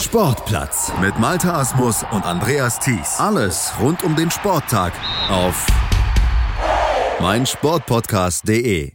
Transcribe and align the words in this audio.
Sportplatz 0.00 0.92
mit 1.00 1.18
Malta 1.18 1.58
Asmus 1.58 2.04
und 2.12 2.24
Andreas 2.24 2.78
Thies. 2.78 3.18
Alles 3.18 3.72
rund 3.80 4.04
um 4.04 4.14
den 4.14 4.30
Sporttag 4.30 4.92
auf 5.28 5.66
meinsportpodcast.de. 7.20 8.92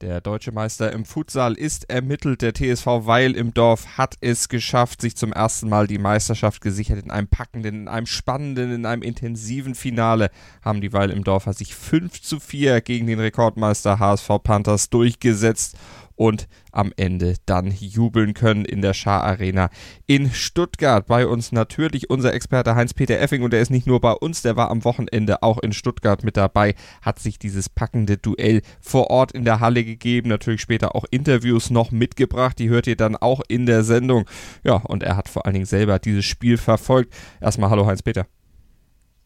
Der 0.00 0.20
deutsche 0.20 0.50
Meister 0.50 0.92
im 0.92 1.04
Futsal 1.04 1.54
ist 1.54 1.88
ermittelt. 1.88 2.42
Der 2.42 2.52
TSV 2.52 2.86
Weil 2.86 3.36
im 3.36 3.54
Dorf 3.54 3.98
hat 3.98 4.16
es 4.22 4.48
geschafft, 4.48 5.02
sich 5.02 5.14
zum 5.16 5.32
ersten 5.32 5.68
Mal 5.68 5.86
die 5.86 5.98
Meisterschaft 5.98 6.62
gesichert. 6.62 7.04
In 7.04 7.12
einem 7.12 7.28
packenden, 7.28 7.82
in 7.82 7.88
einem 7.88 8.06
spannenden, 8.06 8.72
in 8.72 8.86
einem 8.86 9.02
intensiven 9.02 9.76
Finale 9.76 10.30
haben 10.62 10.80
die 10.80 10.92
Weil 10.92 11.10
im 11.10 11.22
Dorfer 11.22 11.52
sich 11.52 11.76
5 11.76 12.22
zu 12.22 12.40
4 12.40 12.80
gegen 12.80 13.06
den 13.06 13.20
Rekordmeister 13.20 14.00
HSV 14.00 14.28
Panthers 14.42 14.90
durchgesetzt 14.90 15.76
und 16.20 16.48
am 16.70 16.92
Ende 16.98 17.36
dann 17.46 17.70
jubeln 17.70 18.34
können 18.34 18.66
in 18.66 18.82
der 18.82 18.92
Schar 18.92 19.24
Arena 19.24 19.70
in 20.06 20.30
Stuttgart. 20.30 21.06
Bei 21.06 21.26
uns 21.26 21.50
natürlich 21.50 22.10
unser 22.10 22.34
Experte 22.34 22.74
Heinz-Peter 22.74 23.18
Effing 23.18 23.42
und 23.42 23.54
der 23.54 23.62
ist 23.62 23.70
nicht 23.70 23.86
nur 23.86 24.02
bei 24.02 24.12
uns, 24.12 24.42
der 24.42 24.54
war 24.54 24.70
am 24.70 24.84
Wochenende 24.84 25.42
auch 25.42 25.58
in 25.60 25.72
Stuttgart 25.72 26.22
mit 26.22 26.36
dabei, 26.36 26.74
hat 27.00 27.20
sich 27.20 27.38
dieses 27.38 27.70
packende 27.70 28.18
Duell 28.18 28.60
vor 28.82 29.08
Ort 29.08 29.32
in 29.32 29.46
der 29.46 29.60
Halle 29.60 29.82
gegeben, 29.82 30.28
natürlich 30.28 30.60
später 30.60 30.94
auch 30.94 31.06
Interviews 31.10 31.70
noch 31.70 31.90
mitgebracht, 31.90 32.58
die 32.58 32.68
hört 32.68 32.86
ihr 32.86 32.96
dann 32.96 33.16
auch 33.16 33.40
in 33.48 33.64
der 33.64 33.82
Sendung. 33.82 34.26
Ja, 34.62 34.74
und 34.74 35.02
er 35.02 35.16
hat 35.16 35.26
vor 35.26 35.46
allen 35.46 35.54
Dingen 35.54 35.64
selber 35.64 35.98
dieses 35.98 36.26
Spiel 36.26 36.58
verfolgt. 36.58 37.14
Erstmal 37.40 37.70
hallo 37.70 37.86
Heinz-Peter. 37.86 38.26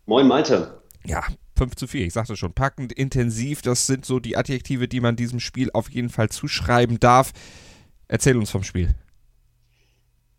Moin 0.06 0.28
Malte. 0.28 0.80
Ja, 1.04 1.24
5 1.56 1.76
zu 1.76 1.86
4, 1.86 2.06
ich 2.06 2.12
sagte 2.12 2.36
schon, 2.36 2.52
packend, 2.52 2.92
intensiv, 2.92 3.62
das 3.62 3.86
sind 3.86 4.04
so 4.04 4.18
die 4.18 4.36
Adjektive, 4.36 4.88
die 4.88 5.00
man 5.00 5.16
diesem 5.16 5.40
Spiel 5.40 5.70
auf 5.72 5.90
jeden 5.90 6.10
Fall 6.10 6.28
zuschreiben 6.28 7.00
darf. 7.00 7.32
Erzähl 8.08 8.36
uns 8.36 8.50
vom 8.50 8.64
Spiel. 8.64 8.94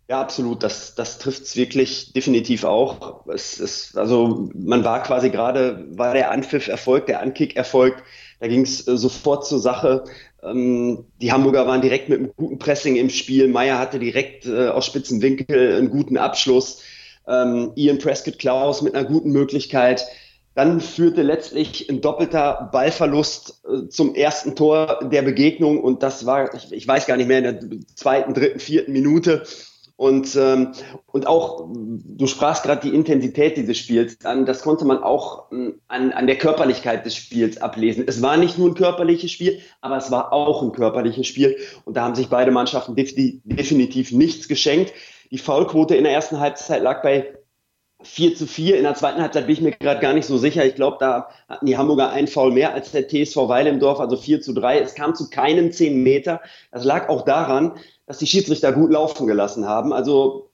Ja, 0.08 0.22
absolut. 0.22 0.62
Das, 0.62 0.94
das 0.94 1.18
trifft 1.18 1.44
es 1.44 1.55
wirklich 1.55 2.14
definitiv 2.14 2.64
auch. 2.64 3.26
Es, 3.28 3.60
es, 3.60 3.96
also 3.96 4.49
man 4.54 4.84
war 4.84 5.02
quasi 5.02 5.32
gerade, 5.32 5.88
war 5.98 6.13
der 6.13 6.30
Anpfiff 6.30 6.68
erfolgt, 6.68 7.10
der 7.10 7.21
Ankick 7.21 7.55
erfolgt. 7.55 8.04
Da 8.40 8.48
ging 8.48 8.62
es 8.62 8.88
äh, 8.88 8.98
sofort 8.98 9.48
zur 9.48 9.60
Sache. 9.60 10.04
Ähm, 10.43 11.05
die 11.21 11.32
Hamburger 11.32 11.66
waren 11.66 11.82
direkt 11.82 12.10
mit 12.10 12.20
einem 12.20 12.32
guten 12.36 12.60
Pressing 12.60 12.98
im 12.98 13.10
Spiel. 13.10 13.48
Meier 13.48 13.80
hatte 13.80 13.98
direkt 13.98 14.46
äh, 14.46 14.68
aus 14.68 14.86
spitzen 14.86 15.24
Winkel 15.24 15.76
einen 15.76 15.90
guten 15.90 16.18
Abschluss. 16.18 16.84
Ähm, 17.27 17.71
Ian 17.76 17.98
Prescott 17.98 18.38
Klaus 18.38 18.84
mit 18.84 18.93
einer 18.93 19.08
guten 19.08 19.32
Möglichkeit. 19.32 20.05
Dann 20.56 20.80
führte 20.80 21.22
letztlich 21.22 21.90
ein 21.90 22.00
doppelter 22.00 22.70
Ballverlust 22.72 23.62
äh, 23.70 23.90
zum 23.90 24.16
ersten 24.16 24.56
Tor 24.56 25.02
der 25.04 25.22
Begegnung 25.22 25.82
und 25.84 26.02
das 26.02 26.26
war, 26.26 26.54
ich, 26.56 26.72
ich 26.72 26.88
weiß 26.88 27.06
gar 27.06 27.18
nicht 27.18 27.28
mehr, 27.28 27.40
in 27.40 27.44
der 27.44 27.60
zweiten, 27.96 28.34
dritten, 28.34 28.60
vierten 28.60 28.94
Minute. 28.94 29.44
Und, 29.98 30.36
ähm, 30.36 30.74
und 31.08 31.26
auch, 31.26 31.70
du 31.72 32.28
sprachst 32.28 32.64
gerade 32.64 32.82
die 32.82 32.94
Intensität 32.94 33.56
dieses 33.56 33.78
Spiels 33.78 34.26
an, 34.26 34.46
das 34.46 34.62
konnte 34.62 34.84
man 34.84 35.02
auch 35.02 35.52
ähm, 35.52 35.80
an, 35.88 36.12
an 36.12 36.28
der 36.28 36.38
Körperlichkeit 36.38 37.06
des 37.06 37.16
Spiels 37.16 37.62
ablesen. 37.62 38.04
Es 38.06 38.22
war 38.22 38.36
nicht 38.36 38.58
nur 38.58 38.70
ein 38.70 38.76
körperliches 38.76 39.32
Spiel, 39.32 39.60
aber 39.80 39.98
es 39.98 40.12
war 40.12 40.34
auch 40.34 40.62
ein 40.64 40.74
körperliches 40.74 41.28
Spiel. 41.28 41.58
Und 41.86 41.96
da 41.96 42.04
haben 42.04 42.16
sich 42.16 42.28
beide 42.28 42.52
Mannschaften 42.52 42.96
definitiv 42.96 44.12
nichts 44.12 44.50
geschenkt. 44.50 44.94
Die 45.32 45.38
Foulquote 45.38 45.96
in 45.96 46.04
der 46.04 46.14
ersten 46.14 46.40
Halbzeit 46.40 46.84
lag 46.84 47.02
bei 47.02 47.34
4 48.01 48.35
zu 48.35 48.46
4. 48.48 48.77
In 48.77 48.84
der 48.84 48.96
zweiten 48.96 49.21
Halbzeit 49.21 49.48
bin 49.48 49.54
ich 49.54 49.62
mir 49.62 49.71
gerade 49.71 49.99
gar 49.99 50.13
nicht 50.13 50.27
so 50.27 50.38
sicher. 50.38 50.65
Ich 50.65 50.76
glaube, 50.76 50.98
da 50.99 51.29
hatten 51.48 51.65
die 51.65 51.77
Hamburger 51.77 52.10
einen 52.10 52.27
Foul 52.27 52.52
mehr 52.52 52.74
als 52.74 52.91
der 52.91 53.07
TSV 53.07 53.35
Weil 53.48 53.68
im 53.68 53.79
Dorf, 53.79 53.99
also 53.99 54.18
4 54.18 54.41
zu 54.41 54.54
3. 54.54 54.79
Es 54.79 54.96
kam 54.96 55.15
zu 55.15 55.29
keinen 55.29 55.71
10 55.71 56.04
Meter. 56.04 56.41
Das 56.71 56.84
lag 56.84 57.10
auch 57.10 57.24
daran, 57.24 57.74
dass 58.05 58.20
die 58.20 58.27
Schiedsrichter 58.27 58.74
gut 58.74 58.91
laufen 58.91 59.27
gelassen 59.27 59.68
haben. 59.68 59.93
Also 59.93 60.49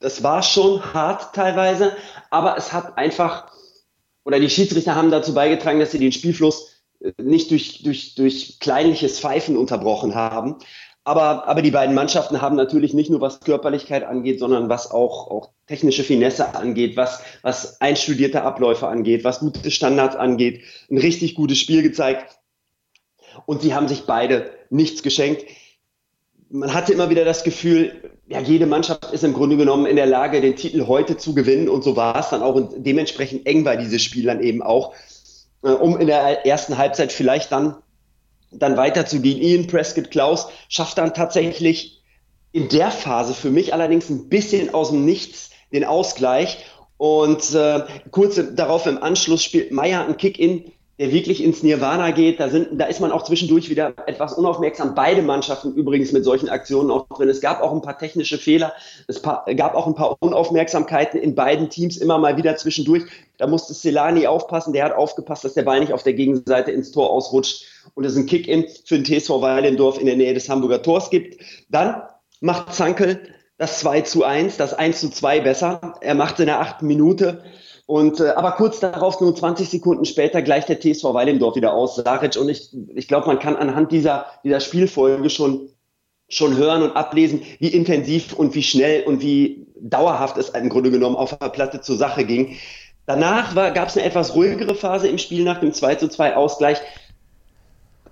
das 0.00 0.22
war 0.22 0.42
schon 0.42 0.82
hart 0.94 1.34
teilweise, 1.34 1.94
aber 2.30 2.56
es 2.56 2.72
hat 2.72 2.96
einfach, 2.96 3.52
oder 4.24 4.40
die 4.40 4.50
Schiedsrichter 4.50 4.94
haben 4.94 5.10
dazu 5.10 5.34
beigetragen, 5.34 5.78
dass 5.78 5.92
sie 5.92 5.98
den 5.98 6.12
Spielfluss 6.12 6.82
äh, 7.00 7.12
nicht 7.22 7.50
durch, 7.50 7.82
durch, 7.82 8.14
durch 8.14 8.58
kleinliches 8.60 9.20
Pfeifen 9.20 9.56
unterbrochen 9.56 10.14
haben. 10.14 10.56
Aber, 11.10 11.48
aber 11.48 11.60
die 11.60 11.72
beiden 11.72 11.92
Mannschaften 11.96 12.40
haben 12.40 12.54
natürlich 12.54 12.94
nicht 12.94 13.10
nur 13.10 13.20
was 13.20 13.40
Körperlichkeit 13.40 14.04
angeht, 14.04 14.38
sondern 14.38 14.68
was 14.68 14.92
auch, 14.92 15.28
auch 15.28 15.50
technische 15.66 16.04
Finesse 16.04 16.54
angeht, 16.54 16.96
was, 16.96 17.20
was 17.42 17.80
einstudierte 17.80 18.42
Abläufe 18.42 18.86
angeht, 18.86 19.24
was 19.24 19.40
gute 19.40 19.72
Standards 19.72 20.14
angeht, 20.14 20.62
ein 20.88 20.98
richtig 20.98 21.34
gutes 21.34 21.58
Spiel 21.58 21.82
gezeigt. 21.82 22.38
Und 23.44 23.60
sie 23.60 23.74
haben 23.74 23.88
sich 23.88 24.02
beide 24.06 24.52
nichts 24.70 25.02
geschenkt. 25.02 25.46
Man 26.48 26.72
hatte 26.72 26.92
immer 26.92 27.10
wieder 27.10 27.24
das 27.24 27.42
Gefühl, 27.42 28.12
ja, 28.28 28.38
jede 28.38 28.66
Mannschaft 28.66 29.12
ist 29.12 29.24
im 29.24 29.32
Grunde 29.32 29.56
genommen 29.56 29.86
in 29.86 29.96
der 29.96 30.06
Lage, 30.06 30.40
den 30.40 30.54
Titel 30.54 30.86
heute 30.86 31.16
zu 31.16 31.34
gewinnen. 31.34 31.68
Und 31.68 31.82
so 31.82 31.96
war 31.96 32.20
es 32.20 32.28
dann 32.28 32.42
auch. 32.42 32.54
Und 32.54 32.86
dementsprechend 32.86 33.46
eng 33.46 33.64
war 33.64 33.76
dieses 33.76 34.00
Spiel 34.00 34.26
dann 34.26 34.40
eben 34.40 34.62
auch, 34.62 34.94
äh, 35.64 35.70
um 35.70 35.98
in 35.98 36.06
der 36.06 36.46
ersten 36.46 36.78
Halbzeit 36.78 37.10
vielleicht 37.10 37.50
dann 37.50 37.78
dann 38.50 38.76
weiterzugehen. 38.76 39.40
Ian 39.40 39.66
Prescott 39.66 40.10
Klaus 40.10 40.48
schafft 40.68 40.98
dann 40.98 41.14
tatsächlich 41.14 42.02
in 42.52 42.68
der 42.68 42.90
Phase 42.90 43.34
für 43.34 43.50
mich 43.50 43.72
allerdings 43.72 44.10
ein 44.10 44.28
bisschen 44.28 44.74
aus 44.74 44.90
dem 44.90 45.04
Nichts 45.04 45.50
den 45.72 45.84
Ausgleich. 45.84 46.64
Und 46.96 47.54
äh, 47.54 47.84
kurz 48.10 48.40
darauf 48.54 48.86
im 48.86 49.02
Anschluss 49.02 49.42
spielt 49.42 49.72
Meier 49.72 50.04
einen 50.04 50.16
Kick-In, 50.16 50.72
der 51.00 51.12
wirklich 51.12 51.42
ins 51.42 51.62
Nirvana 51.62 52.10
geht. 52.10 52.40
Da, 52.40 52.50
sind, 52.50 52.78
da 52.78 52.84
ist 52.84 53.00
man 53.00 53.10
auch 53.10 53.22
zwischendurch 53.22 53.70
wieder 53.70 53.94
etwas 54.04 54.34
unaufmerksam. 54.34 54.94
Beide 54.94 55.22
Mannschaften 55.22 55.72
übrigens 55.72 56.12
mit 56.12 56.24
solchen 56.24 56.50
Aktionen 56.50 56.90
auch 56.90 57.08
drin. 57.08 57.30
Es 57.30 57.40
gab 57.40 57.62
auch 57.62 57.72
ein 57.72 57.80
paar 57.80 57.96
technische 57.96 58.36
Fehler. 58.36 58.74
Es 59.06 59.22
gab 59.22 59.74
auch 59.74 59.86
ein 59.86 59.94
paar 59.94 60.18
Unaufmerksamkeiten 60.20 61.18
in 61.18 61.34
beiden 61.34 61.70
Teams 61.70 61.96
immer 61.96 62.18
mal 62.18 62.36
wieder 62.36 62.54
zwischendurch. 62.56 63.04
Da 63.38 63.46
musste 63.46 63.72
Celani 63.72 64.26
aufpassen. 64.26 64.74
Der 64.74 64.84
hat 64.84 64.92
aufgepasst, 64.92 65.42
dass 65.42 65.54
der 65.54 65.62
Ball 65.62 65.80
nicht 65.80 65.94
auf 65.94 66.02
der 66.02 66.12
Gegenseite 66.12 66.70
ins 66.70 66.90
Tor 66.90 67.08
ausrutscht 67.08 67.64
und 67.94 68.04
es 68.04 68.14
ein 68.14 68.26
Kick-In 68.26 68.66
für 68.84 68.98
den 68.98 69.06
TSV 69.06 69.40
Weilendorf 69.40 69.98
in 69.98 70.04
der 70.04 70.16
Nähe 70.16 70.34
des 70.34 70.50
Hamburger 70.50 70.82
Tors 70.82 71.08
gibt. 71.08 71.42
Dann 71.70 72.02
macht 72.42 72.74
Zankel 72.74 73.20
das 73.56 73.80
2 73.80 74.02
zu 74.02 74.24
1, 74.24 74.58
das 74.58 74.74
1 74.74 75.00
zu 75.00 75.08
2 75.08 75.40
besser. 75.40 75.94
Er 76.02 76.14
macht 76.14 76.34
es 76.34 76.40
in 76.40 76.46
der 76.46 76.60
achten 76.60 76.86
Minute 76.86 77.42
und, 77.90 78.20
äh, 78.20 78.28
aber 78.28 78.52
kurz 78.52 78.78
darauf, 78.78 79.20
nur 79.20 79.34
20 79.34 79.68
Sekunden 79.68 80.04
später, 80.04 80.42
gleicht 80.42 80.68
der 80.68 80.78
TSV 80.78 81.12
Weilendorf 81.12 81.56
wieder 81.56 81.74
aus, 81.74 81.96
Saric. 81.96 82.36
Und 82.36 82.48
ich, 82.48 82.70
ich 82.94 83.08
glaube, 83.08 83.26
man 83.26 83.40
kann 83.40 83.56
anhand 83.56 83.90
dieser, 83.90 84.26
dieser 84.44 84.60
Spielfolge 84.60 85.28
schon, 85.28 85.70
schon 86.28 86.56
hören 86.56 86.84
und 86.84 86.94
ablesen, 86.94 87.42
wie 87.58 87.66
intensiv 87.66 88.32
und 88.32 88.54
wie 88.54 88.62
schnell 88.62 89.02
und 89.02 89.22
wie 89.22 89.66
dauerhaft 89.80 90.36
es 90.36 90.50
im 90.50 90.68
Grunde 90.68 90.92
genommen 90.92 91.16
auf 91.16 91.36
der 91.36 91.48
Platte 91.48 91.80
zur 91.80 91.96
Sache 91.96 92.24
ging. 92.24 92.56
Danach 93.06 93.56
gab 93.56 93.88
es 93.88 93.96
eine 93.96 94.06
etwas 94.06 94.36
ruhigere 94.36 94.76
Phase 94.76 95.08
im 95.08 95.18
Spiel 95.18 95.42
nach 95.42 95.58
dem 95.58 95.72
2 95.72 95.96
zu 95.96 96.08
2 96.08 96.36
Ausgleich. 96.36 96.78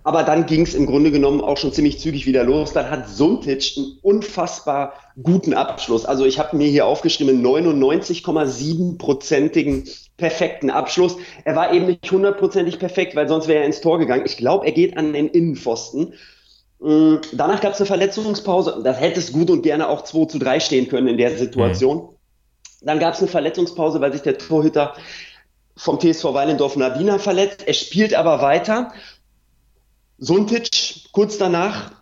Aber 0.08 0.22
dann 0.22 0.46
ging 0.46 0.62
es 0.62 0.74
im 0.74 0.86
Grunde 0.86 1.10
genommen 1.10 1.42
auch 1.42 1.58
schon 1.58 1.70
ziemlich 1.70 2.00
zügig 2.00 2.24
wieder 2.24 2.42
los. 2.42 2.72
Dann 2.72 2.88
hat 2.88 3.10
Suntic 3.10 3.74
einen 3.76 3.98
unfassbar 4.00 4.94
guten 5.22 5.52
Abschluss. 5.52 6.06
Also 6.06 6.24
ich 6.24 6.38
habe 6.38 6.56
mir 6.56 6.66
hier 6.66 6.86
aufgeschrieben, 6.86 7.44
99,7-prozentigen 7.44 9.86
perfekten 10.16 10.70
Abschluss. 10.70 11.18
Er 11.44 11.56
war 11.56 11.74
eben 11.74 11.84
nicht 11.84 12.10
hundertprozentig 12.10 12.78
perfekt, 12.78 13.16
weil 13.16 13.28
sonst 13.28 13.48
wäre 13.48 13.60
er 13.60 13.66
ins 13.66 13.82
Tor 13.82 13.98
gegangen. 13.98 14.22
Ich 14.24 14.38
glaube, 14.38 14.64
er 14.64 14.72
geht 14.72 14.96
an 14.96 15.12
den 15.12 15.28
Innenpfosten. 15.28 16.14
Mm, 16.78 17.16
danach 17.32 17.60
gab 17.60 17.74
es 17.74 17.80
eine 17.80 17.86
Verletzungspause. 17.86 18.80
Das 18.82 18.98
hätte 18.98 19.20
es 19.20 19.30
gut 19.30 19.50
und 19.50 19.60
gerne 19.60 19.90
auch 19.90 20.04
2 20.04 20.24
zu 20.24 20.38
3 20.38 20.60
stehen 20.60 20.88
können 20.88 21.08
in 21.08 21.18
der 21.18 21.36
Situation. 21.36 21.98
Mhm. 21.98 22.08
Dann 22.80 22.98
gab 22.98 23.12
es 23.12 23.20
eine 23.20 23.28
Verletzungspause, 23.28 24.00
weil 24.00 24.14
sich 24.14 24.22
der 24.22 24.38
Torhüter 24.38 24.94
vom 25.76 26.00
TSV 26.00 26.32
Weilendorf 26.32 26.76
Nadina 26.76 27.18
verletzt. 27.18 27.64
Er 27.66 27.74
spielt 27.74 28.14
aber 28.14 28.40
weiter 28.40 28.90
Suntic 30.18 31.12
kurz 31.12 31.38
danach 31.38 31.92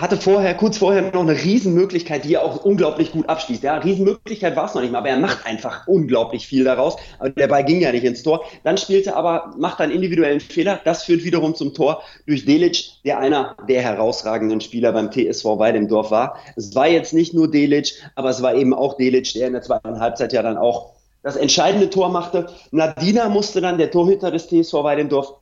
hatte 0.00 0.16
vorher, 0.16 0.54
kurz 0.54 0.78
vorher 0.78 1.12
noch 1.12 1.22
eine 1.22 1.32
Riesenmöglichkeit, 1.32 2.24
die 2.24 2.34
er 2.34 2.44
auch 2.44 2.64
unglaublich 2.64 3.12
gut 3.12 3.28
abschließt. 3.28 3.62
Ja, 3.62 3.78
Riesenmöglichkeit 3.78 4.56
war 4.56 4.66
es 4.66 4.74
noch 4.74 4.82
nicht 4.82 4.92
mal, 4.92 4.98
aber 4.98 5.08
er 5.08 5.18
macht 5.18 5.46
einfach 5.46 5.86
unglaublich 5.86 6.46
viel 6.46 6.64
daraus. 6.64 6.96
Aber 7.18 7.30
der 7.30 7.46
Ball 7.46 7.64
ging 7.64 7.80
ja 7.80 7.92
nicht 7.92 8.04
ins 8.04 8.22
Tor. 8.22 8.44
Dann 8.64 8.76
spielte 8.76 9.16
aber, 9.16 9.54
macht 9.56 9.80
einen 9.80 9.92
individuellen 9.92 10.40
Fehler. 10.40 10.80
Das 10.84 11.04
führt 11.04 11.24
wiederum 11.24 11.54
zum 11.54 11.72
Tor 11.72 12.02
durch 12.26 12.44
Delic, 12.44 13.02
der 13.04 13.20
einer 13.20 13.56
der 13.68 13.80
herausragenden 13.80 14.60
Spieler 14.60 14.92
beim 14.92 15.10
TSV 15.10 15.44
Weidemdorf 15.44 16.10
war. 16.10 16.38
Es 16.56 16.74
war 16.74 16.88
jetzt 16.88 17.14
nicht 17.14 17.32
nur 17.32 17.50
Delic, 17.50 17.94
aber 18.16 18.30
es 18.30 18.42
war 18.42 18.54
eben 18.54 18.74
auch 18.74 18.96
Delic, 18.96 19.32
der 19.34 19.46
in 19.46 19.54
der 19.54 19.62
zweiten 19.62 20.00
Halbzeit 20.00 20.32
ja 20.32 20.42
dann 20.42 20.58
auch 20.58 20.92
das 21.22 21.36
entscheidende 21.36 21.90
Tor 21.90 22.10
machte. 22.10 22.48
Nadina 22.70 23.28
musste 23.28 23.60
dann, 23.60 23.78
der 23.78 23.90
Torhüter 23.90 24.30
des 24.30 24.48
TSV 24.48 24.74
Weidendorf, 24.74 25.34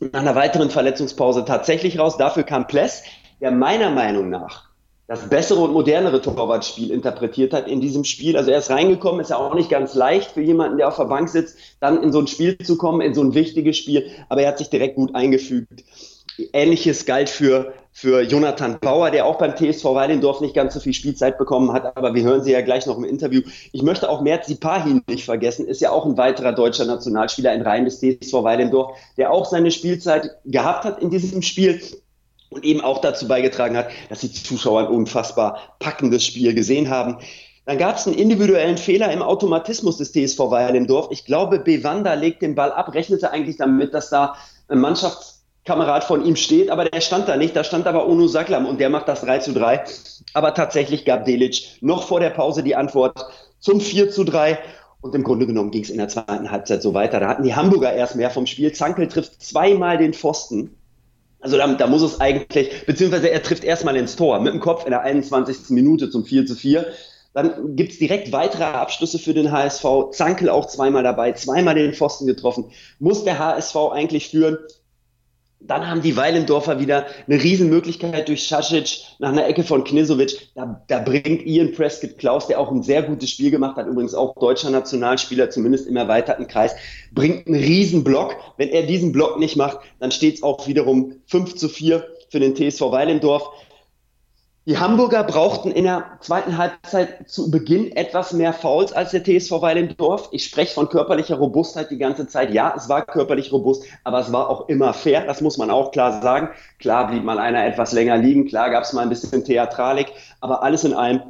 nach 0.00 0.20
einer 0.20 0.34
weiteren 0.34 0.70
Verletzungspause 0.70 1.44
tatsächlich 1.44 1.98
raus. 1.98 2.16
Dafür 2.16 2.42
kam 2.42 2.66
Pless, 2.66 3.02
der 3.40 3.50
meiner 3.50 3.90
Meinung 3.90 4.30
nach 4.30 4.70
das 5.10 5.28
bessere 5.28 5.58
und 5.58 5.72
modernere 5.72 6.22
Torwartspiel 6.22 6.92
interpretiert 6.92 7.52
hat 7.52 7.66
in 7.66 7.80
diesem 7.80 8.04
Spiel. 8.04 8.36
Also 8.36 8.52
er 8.52 8.58
ist 8.58 8.70
reingekommen, 8.70 9.20
ist 9.20 9.30
ja 9.30 9.38
auch 9.38 9.54
nicht 9.54 9.68
ganz 9.68 9.96
leicht 9.96 10.30
für 10.30 10.40
jemanden, 10.40 10.78
der 10.78 10.86
auf 10.86 10.94
der 10.94 11.06
Bank 11.06 11.28
sitzt, 11.28 11.58
dann 11.80 12.00
in 12.00 12.12
so 12.12 12.20
ein 12.20 12.28
Spiel 12.28 12.56
zu 12.58 12.78
kommen, 12.78 13.00
in 13.00 13.12
so 13.12 13.20
ein 13.20 13.34
wichtiges 13.34 13.76
Spiel, 13.76 14.08
aber 14.28 14.42
er 14.42 14.48
hat 14.50 14.58
sich 14.58 14.70
direkt 14.70 14.94
gut 14.94 15.12
eingefügt. 15.16 15.82
Ähnliches 16.52 17.06
galt 17.06 17.28
für, 17.28 17.72
für 17.92 18.22
Jonathan 18.22 18.78
Bauer, 18.80 19.10
der 19.10 19.26
auch 19.26 19.38
beim 19.38 19.56
TSV 19.56 19.84
Weilendorf 19.84 20.40
nicht 20.40 20.54
ganz 20.54 20.74
so 20.74 20.80
viel 20.80 20.94
Spielzeit 20.94 21.38
bekommen 21.38 21.72
hat, 21.72 21.96
aber 21.96 22.14
wir 22.14 22.22
hören 22.22 22.42
sie 22.42 22.52
ja 22.52 22.60
gleich 22.60 22.86
noch 22.86 22.96
im 22.96 23.04
Interview. 23.04 23.42
Ich 23.72 23.82
möchte 23.82 24.08
auch 24.08 24.20
Mert 24.22 24.46
Sipahin 24.46 25.02
nicht 25.08 25.24
vergessen, 25.24 25.66
ist 25.66 25.80
ja 25.80 25.90
auch 25.90 26.06
ein 26.06 26.16
weiterer 26.16 26.52
deutscher 26.52 26.84
Nationalspieler 26.84 27.52
in 27.52 27.62
Reihen 27.62 27.84
des 27.84 28.00
TSV 28.00 28.32
Weilendorf, 28.32 28.96
der 29.16 29.32
auch 29.32 29.44
seine 29.44 29.70
Spielzeit 29.70 30.30
gehabt 30.44 30.84
hat 30.84 31.02
in 31.02 31.10
diesem 31.10 31.42
Spiel 31.42 31.80
und 32.50 32.64
eben 32.64 32.80
auch 32.80 33.00
dazu 33.00 33.28
beigetragen 33.28 33.76
hat, 33.76 33.90
dass 34.08 34.20
die 34.20 34.32
Zuschauer 34.32 34.80
ein 34.80 34.88
unfassbar 34.88 35.76
packendes 35.78 36.24
Spiel 36.24 36.54
gesehen 36.54 36.90
haben. 36.90 37.18
Dann 37.66 37.78
gab 37.78 37.96
es 37.96 38.06
einen 38.06 38.16
individuellen 38.16 38.78
Fehler 38.78 39.12
im 39.12 39.22
Automatismus 39.22 39.98
des 39.98 40.12
TSV 40.12 40.50
Weilendorf. 40.50 41.08
Ich 41.10 41.24
glaube, 41.24 41.60
Bewanda 41.60 42.14
legt 42.14 42.42
den 42.42 42.54
Ball 42.56 42.72
ab, 42.72 42.94
rechnete 42.94 43.30
eigentlich 43.30 43.58
damit, 43.58 43.94
dass 43.94 44.10
da 44.10 44.34
ein 44.68 44.80
Mannschaftskamerad 45.66 46.04
von 46.04 46.24
ihm 46.24 46.36
steht, 46.36 46.70
aber 46.70 46.84
der 46.84 47.00
stand 47.00 47.28
da 47.28 47.36
nicht. 47.36 47.54
Da 47.54 47.64
stand 47.64 47.86
aber 47.86 48.08
Onu 48.08 48.28
Saklam 48.28 48.66
und 48.66 48.80
der 48.80 48.90
macht 48.90 49.08
das 49.08 49.20
3 49.22 49.38
zu 49.38 49.52
3. 49.52 49.84
Aber 50.34 50.54
tatsächlich 50.54 51.04
gab 51.04 51.24
Delic 51.24 51.78
noch 51.80 52.06
vor 52.06 52.20
der 52.20 52.30
Pause 52.30 52.62
die 52.62 52.76
Antwort 52.76 53.26
zum 53.58 53.80
4 53.80 54.10
zu 54.10 54.24
3. 54.24 54.58
Und 55.00 55.14
im 55.14 55.22
Grunde 55.22 55.46
genommen 55.46 55.70
ging 55.70 55.82
es 55.82 55.90
in 55.90 55.98
der 55.98 56.08
zweiten 56.08 56.50
Halbzeit 56.50 56.82
so 56.82 56.92
weiter. 56.94 57.20
Da 57.20 57.28
hatten 57.28 57.42
die 57.42 57.54
Hamburger 57.54 57.92
erst 57.92 58.16
mehr 58.16 58.30
vom 58.30 58.46
Spiel. 58.46 58.72
Zankel 58.72 59.08
trifft 59.08 59.42
zweimal 59.42 59.98
den 59.98 60.12
Pfosten. 60.12 60.76
Also 61.40 61.56
da, 61.56 61.66
da 61.68 61.86
muss 61.86 62.02
es 62.02 62.20
eigentlich, 62.20 62.84
beziehungsweise 62.84 63.30
er 63.30 63.42
trifft 63.42 63.64
erstmal 63.64 63.96
ins 63.96 64.16
Tor 64.16 64.40
mit 64.40 64.52
dem 64.52 64.60
Kopf 64.60 64.84
in 64.84 64.90
der 64.90 65.00
21. 65.00 65.70
Minute 65.70 66.10
zum 66.10 66.24
4 66.24 66.44
zu 66.44 66.54
4. 66.54 66.86
Dann 67.32 67.76
gibt's 67.76 67.98
direkt 67.98 68.32
weitere 68.32 68.64
Abschlüsse 68.64 69.18
für 69.18 69.32
den 69.32 69.52
HSV. 69.52 70.10
Zankel 70.10 70.50
auch 70.50 70.66
zweimal 70.66 71.02
dabei, 71.02 71.32
zweimal 71.32 71.76
den 71.76 71.94
Pfosten 71.94 72.26
getroffen. 72.26 72.72
Muss 72.98 73.24
der 73.24 73.38
HSV 73.38 73.76
eigentlich 73.92 74.28
führen? 74.28 74.58
Dann 75.62 75.86
haben 75.86 76.00
die 76.00 76.16
Weilendorfer 76.16 76.80
wieder 76.80 77.06
eine 77.26 77.42
Riesenmöglichkeit 77.42 78.28
durch 78.28 78.48
Sasic 78.48 79.00
nach 79.18 79.28
einer 79.28 79.46
Ecke 79.46 79.62
von 79.62 79.84
Knisovic. 79.84 80.48
Da, 80.54 80.82
da 80.88 81.00
bringt 81.00 81.44
Ian 81.44 81.72
Prescott 81.72 82.16
Klaus, 82.16 82.46
der 82.46 82.58
auch 82.58 82.70
ein 82.70 82.82
sehr 82.82 83.02
gutes 83.02 83.30
Spiel 83.30 83.50
gemacht 83.50 83.76
hat, 83.76 83.86
übrigens 83.86 84.14
auch 84.14 84.34
deutscher 84.36 84.70
Nationalspieler, 84.70 85.50
zumindest 85.50 85.86
im 85.86 85.96
erweiterten 85.96 86.46
Kreis, 86.46 86.74
bringt 87.12 87.46
einen 87.46 87.56
Riesenblock. 87.56 88.36
Wenn 88.56 88.70
er 88.70 88.84
diesen 88.84 89.12
Block 89.12 89.38
nicht 89.38 89.56
macht, 89.56 89.80
dann 89.98 90.10
steht 90.10 90.36
es 90.36 90.42
auch 90.42 90.66
wiederum 90.66 91.16
5 91.26 91.54
zu 91.54 91.68
4 91.68 92.06
für 92.30 92.40
den 92.40 92.56
TSV 92.56 92.80
Weilendorf. 92.90 93.50
Die 94.66 94.76
Hamburger 94.78 95.24
brauchten 95.24 95.70
in 95.70 95.84
der 95.84 96.18
zweiten 96.20 96.58
Halbzeit 96.58 97.30
zu 97.30 97.50
Beginn 97.50 97.96
etwas 97.96 98.34
mehr 98.34 98.52
Fouls 98.52 98.92
als 98.92 99.10
der 99.10 99.24
TSV 99.24 99.62
Weilendorf. 99.62 100.28
Ich 100.32 100.44
spreche 100.44 100.74
von 100.74 100.90
körperlicher 100.90 101.36
Robustheit 101.36 101.90
die 101.90 101.96
ganze 101.96 102.26
Zeit. 102.26 102.52
Ja, 102.52 102.74
es 102.76 102.86
war 102.86 103.06
körperlich 103.06 103.52
robust, 103.52 103.84
aber 104.04 104.20
es 104.20 104.30
war 104.34 104.50
auch 104.50 104.68
immer 104.68 104.92
fair. 104.92 105.24
Das 105.24 105.40
muss 105.40 105.56
man 105.56 105.70
auch 105.70 105.92
klar 105.92 106.20
sagen. 106.20 106.50
Klar 106.78 107.08
blieb 107.08 107.24
mal 107.24 107.38
einer 107.38 107.64
etwas 107.64 107.92
länger 107.92 108.18
liegen. 108.18 108.46
Klar 108.46 108.68
gab 108.68 108.84
es 108.84 108.92
mal 108.92 109.00
ein 109.00 109.08
bisschen 109.08 109.42
Theatralik. 109.42 110.12
Aber 110.42 110.62
alles 110.62 110.84
in 110.84 110.92
allem 110.92 111.22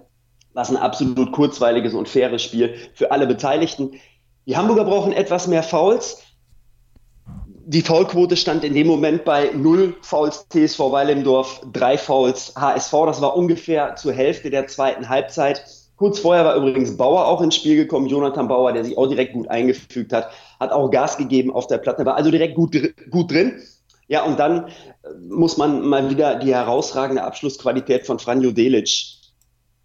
war 0.52 0.64
es 0.64 0.70
ein 0.70 0.76
absolut 0.76 1.30
kurzweiliges 1.30 1.94
und 1.94 2.08
faires 2.08 2.42
Spiel 2.42 2.74
für 2.94 3.12
alle 3.12 3.28
Beteiligten. 3.28 3.92
Die 4.46 4.56
Hamburger 4.56 4.84
brauchen 4.84 5.12
etwas 5.12 5.46
mehr 5.46 5.62
Fouls 5.62 6.20
die 7.70 7.82
Foulquote 7.82 8.36
stand 8.36 8.64
in 8.64 8.74
dem 8.74 8.88
Moment 8.88 9.24
bei 9.24 9.52
0 9.54 9.94
Fouls 10.02 10.48
TSV 10.48 10.90
Weilendorf, 10.90 11.60
3 11.72 11.98
Fouls 11.98 12.52
HSV. 12.56 12.92
Das 13.06 13.20
war 13.20 13.36
ungefähr 13.36 13.94
zur 13.94 14.12
Hälfte 14.12 14.50
der 14.50 14.66
zweiten 14.66 15.08
Halbzeit. 15.08 15.64
Kurz 15.94 16.18
vorher 16.18 16.44
war 16.44 16.56
übrigens 16.56 16.96
Bauer 16.96 17.28
auch 17.28 17.40
ins 17.40 17.54
Spiel 17.54 17.76
gekommen, 17.76 18.08
Jonathan 18.08 18.48
Bauer, 18.48 18.72
der 18.72 18.84
sich 18.84 18.98
auch 18.98 19.06
direkt 19.06 19.34
gut 19.34 19.46
eingefügt 19.48 20.12
hat, 20.12 20.32
hat 20.58 20.72
auch 20.72 20.90
Gas 20.90 21.16
gegeben 21.16 21.52
auf 21.52 21.68
der 21.68 21.78
Platte, 21.78 22.04
war 22.04 22.16
also 22.16 22.32
direkt 22.32 22.56
gut, 22.56 22.76
gut 23.08 23.30
drin. 23.30 23.62
Ja, 24.08 24.24
und 24.24 24.40
dann 24.40 24.66
äh, 24.66 25.08
muss 25.28 25.56
man 25.56 25.86
mal 25.86 26.10
wieder 26.10 26.34
die 26.40 26.52
herausragende 26.52 27.22
Abschlussqualität 27.22 28.04
von 28.04 28.18
Franjo 28.18 28.50
Delic 28.50 28.90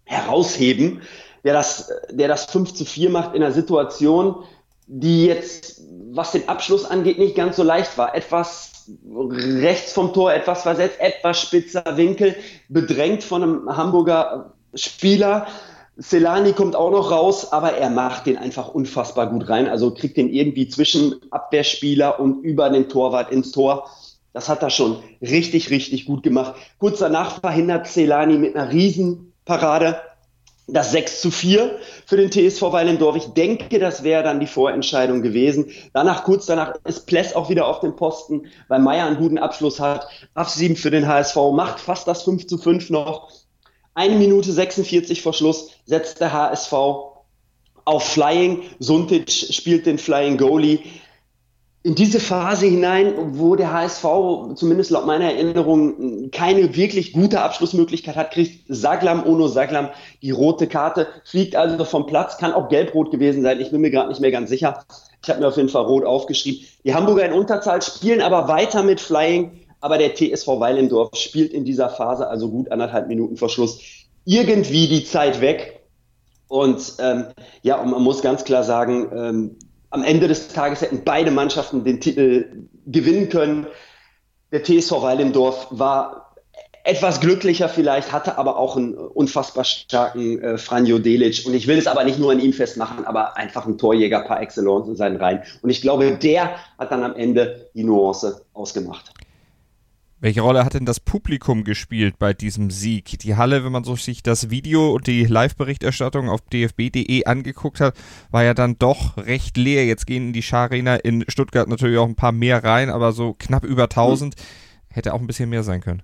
herausheben, 0.02 1.02
der 1.44 1.52
das, 1.52 1.92
der 2.10 2.26
das 2.26 2.46
5 2.46 2.74
zu 2.74 2.84
4 2.84 3.10
macht 3.10 3.36
in 3.36 3.44
einer 3.44 3.52
Situation, 3.52 4.42
die 4.86 5.26
jetzt, 5.26 5.82
was 6.12 6.32
den 6.32 6.48
Abschluss 6.48 6.84
angeht, 6.84 7.18
nicht 7.18 7.34
ganz 7.34 7.56
so 7.56 7.62
leicht 7.62 7.98
war. 7.98 8.14
Etwas 8.14 8.72
rechts 9.08 9.92
vom 9.92 10.12
Tor, 10.12 10.32
etwas 10.32 10.62
versetzt, 10.62 11.00
etwas 11.00 11.40
spitzer 11.40 11.96
Winkel, 11.96 12.36
bedrängt 12.68 13.24
von 13.24 13.42
einem 13.42 13.76
Hamburger 13.76 14.54
Spieler. 14.74 15.46
Celani 16.00 16.52
kommt 16.52 16.76
auch 16.76 16.90
noch 16.90 17.10
raus, 17.10 17.52
aber 17.52 17.72
er 17.72 17.90
macht 17.90 18.26
den 18.26 18.36
einfach 18.36 18.68
unfassbar 18.68 19.28
gut 19.28 19.48
rein. 19.48 19.66
Also 19.66 19.92
kriegt 19.92 20.16
den 20.16 20.28
irgendwie 20.28 20.68
zwischen 20.68 21.16
Abwehrspieler 21.30 22.20
und 22.20 22.44
über 22.44 22.68
den 22.70 22.88
Torwart 22.88 23.32
ins 23.32 23.50
Tor. 23.50 23.88
Das 24.32 24.48
hat 24.48 24.62
er 24.62 24.70
schon 24.70 24.98
richtig, 25.22 25.70
richtig 25.70 26.04
gut 26.04 26.22
gemacht. 26.22 26.54
Kurz 26.78 26.98
danach 26.98 27.40
verhindert 27.40 27.86
Celani 27.86 28.36
mit 28.36 28.54
einer 28.54 28.70
Riesenparade 28.70 29.98
das 30.66 30.90
6 30.90 31.20
zu 31.20 31.30
4 31.30 31.78
für 32.06 32.16
den 32.16 32.30
TSV 32.30 32.62
Weilendorf. 32.72 33.16
Ich 33.16 33.26
denke, 33.26 33.78
das 33.78 34.02
wäre 34.02 34.22
dann 34.22 34.40
die 34.40 34.46
Vorentscheidung 34.46 35.22
gewesen. 35.22 35.70
Danach, 35.92 36.24
kurz 36.24 36.46
danach, 36.46 36.74
ist 36.84 37.06
Pless 37.06 37.34
auch 37.34 37.48
wieder 37.48 37.66
auf 37.66 37.80
dem 37.80 37.94
Posten, 37.94 38.46
weil 38.68 38.80
Meier 38.80 39.06
einen 39.06 39.18
guten 39.18 39.38
Abschluss 39.38 39.78
hat. 39.78 40.08
Auf 40.34 40.48
7 40.48 40.76
für 40.76 40.90
den 40.90 41.06
HSV, 41.06 41.36
macht 41.52 41.78
fast 41.78 42.08
das 42.08 42.24
5 42.24 42.46
zu 42.46 42.58
5 42.58 42.90
noch. 42.90 43.30
Eine 43.94 44.16
Minute 44.16 44.52
46 44.52 45.22
vor 45.22 45.32
Schluss 45.32 45.70
setzt 45.84 46.20
der 46.20 46.32
HSV 46.32 46.72
auf 46.72 48.02
Flying. 48.02 48.62
Suntic 48.80 49.30
spielt 49.30 49.86
den 49.86 49.98
Flying 49.98 50.36
Goalie 50.36 50.80
in 51.86 51.94
diese 51.94 52.18
Phase 52.18 52.66
hinein, 52.66 53.14
wo 53.38 53.54
der 53.54 53.72
HSV, 53.72 54.04
zumindest 54.56 54.90
laut 54.90 55.06
meiner 55.06 55.26
Erinnerung, 55.26 56.32
keine 56.32 56.74
wirklich 56.74 57.12
gute 57.12 57.42
Abschlussmöglichkeit 57.42 58.16
hat, 58.16 58.32
kriegt 58.32 58.64
Saglam, 58.66 59.24
Ono 59.24 59.46
Saglam 59.46 59.90
die 60.20 60.32
rote 60.32 60.66
Karte, 60.66 61.06
fliegt 61.24 61.54
also 61.54 61.84
vom 61.84 62.06
Platz, 62.06 62.38
kann 62.38 62.52
auch 62.52 62.68
gelb-rot 62.70 63.12
gewesen 63.12 63.42
sein, 63.42 63.60
ich 63.60 63.70
bin 63.70 63.82
mir 63.82 63.92
gerade 63.92 64.08
nicht 64.08 64.20
mehr 64.20 64.32
ganz 64.32 64.50
sicher. 64.50 64.84
Ich 65.22 65.30
habe 65.30 65.38
mir 65.38 65.46
auf 65.46 65.56
jeden 65.56 65.68
Fall 65.68 65.84
rot 65.84 66.04
aufgeschrieben. 66.04 66.66
Die 66.82 66.92
Hamburger 66.92 67.24
in 67.24 67.32
Unterzahl 67.32 67.80
spielen 67.82 68.20
aber 68.20 68.48
weiter 68.48 68.82
mit 68.82 69.00
Flying, 69.00 69.52
aber 69.80 69.96
der 69.96 70.12
TSV 70.12 70.58
Weilendorf 70.58 71.14
spielt 71.14 71.52
in 71.52 71.64
dieser 71.64 71.88
Phase, 71.88 72.26
also 72.26 72.50
gut 72.50 72.72
anderthalb 72.72 73.06
Minuten 73.06 73.36
vor 73.36 73.48
Schluss, 73.48 73.78
irgendwie 74.24 74.88
die 74.88 75.04
Zeit 75.04 75.40
weg. 75.40 75.82
Und 76.48 76.94
ähm, 76.98 77.26
ja, 77.62 77.80
und 77.80 77.92
man 77.92 78.02
muss 78.02 78.22
ganz 78.22 78.42
klar 78.42 78.64
sagen, 78.64 79.08
ähm, 79.14 79.56
am 79.90 80.02
Ende 80.02 80.28
des 80.28 80.48
Tages 80.48 80.80
hätten 80.80 81.02
beide 81.04 81.30
Mannschaften 81.30 81.84
den 81.84 82.00
Titel 82.00 82.68
gewinnen 82.86 83.28
können. 83.28 83.66
Der 84.52 84.62
TSV 84.62 85.02
Weilendorf 85.02 85.68
war 85.70 86.26
etwas 86.86 87.20
glücklicher 87.20 87.68
vielleicht, 87.68 88.12
hatte 88.12 88.38
aber 88.38 88.56
auch 88.58 88.76
einen 88.76 88.94
unfassbar 88.94 89.64
starken 89.64 90.40
äh, 90.40 90.58
Franjo 90.58 90.98
Delic. 90.98 91.44
Und 91.44 91.54
ich 91.54 91.66
will 91.66 91.78
es 91.78 91.88
aber 91.88 92.04
nicht 92.04 92.18
nur 92.18 92.30
an 92.30 92.38
ihm 92.38 92.52
festmachen, 92.52 93.04
aber 93.04 93.36
einfach 93.36 93.66
ein 93.66 93.76
Torjäger 93.76 94.20
par 94.20 94.40
excellence 94.40 94.86
in 94.88 94.96
seinen 94.96 95.16
Reihen. 95.16 95.42
Und 95.62 95.70
ich 95.70 95.82
glaube, 95.82 96.16
der 96.16 96.56
hat 96.78 96.92
dann 96.92 97.02
am 97.02 97.16
Ende 97.16 97.68
die 97.74 97.82
Nuance 97.82 98.42
ausgemacht. 98.52 99.12
Welche 100.18 100.40
Rolle 100.40 100.64
hat 100.64 100.72
denn 100.72 100.86
das 100.86 100.98
Publikum 100.98 101.62
gespielt 101.62 102.18
bei 102.18 102.32
diesem 102.32 102.70
Sieg? 102.70 103.18
Die 103.18 103.36
Halle, 103.36 103.66
wenn 103.66 103.72
man 103.72 103.84
so 103.84 103.96
sich 103.96 104.22
das 104.22 104.48
Video 104.48 104.94
und 104.94 105.06
die 105.06 105.26
Live-Berichterstattung 105.26 106.30
auf 106.30 106.40
dfb.de 106.40 107.26
angeguckt 107.26 107.80
hat, 107.80 107.94
war 108.30 108.42
ja 108.42 108.54
dann 108.54 108.78
doch 108.78 109.18
recht 109.18 109.58
leer. 109.58 109.84
Jetzt 109.84 110.06
gehen 110.06 110.28
in 110.28 110.32
die 110.32 110.42
Scharena 110.42 110.96
in 110.96 111.26
Stuttgart 111.28 111.68
natürlich 111.68 111.98
auch 111.98 112.08
ein 112.08 112.16
paar 112.16 112.32
mehr 112.32 112.64
rein, 112.64 112.88
aber 112.88 113.12
so 113.12 113.34
knapp 113.38 113.64
über 113.64 113.84
1000 113.84 114.36
hätte 114.88 115.12
auch 115.12 115.20
ein 115.20 115.26
bisschen 115.26 115.50
mehr 115.50 115.62
sein 115.62 115.82
können. 115.82 116.02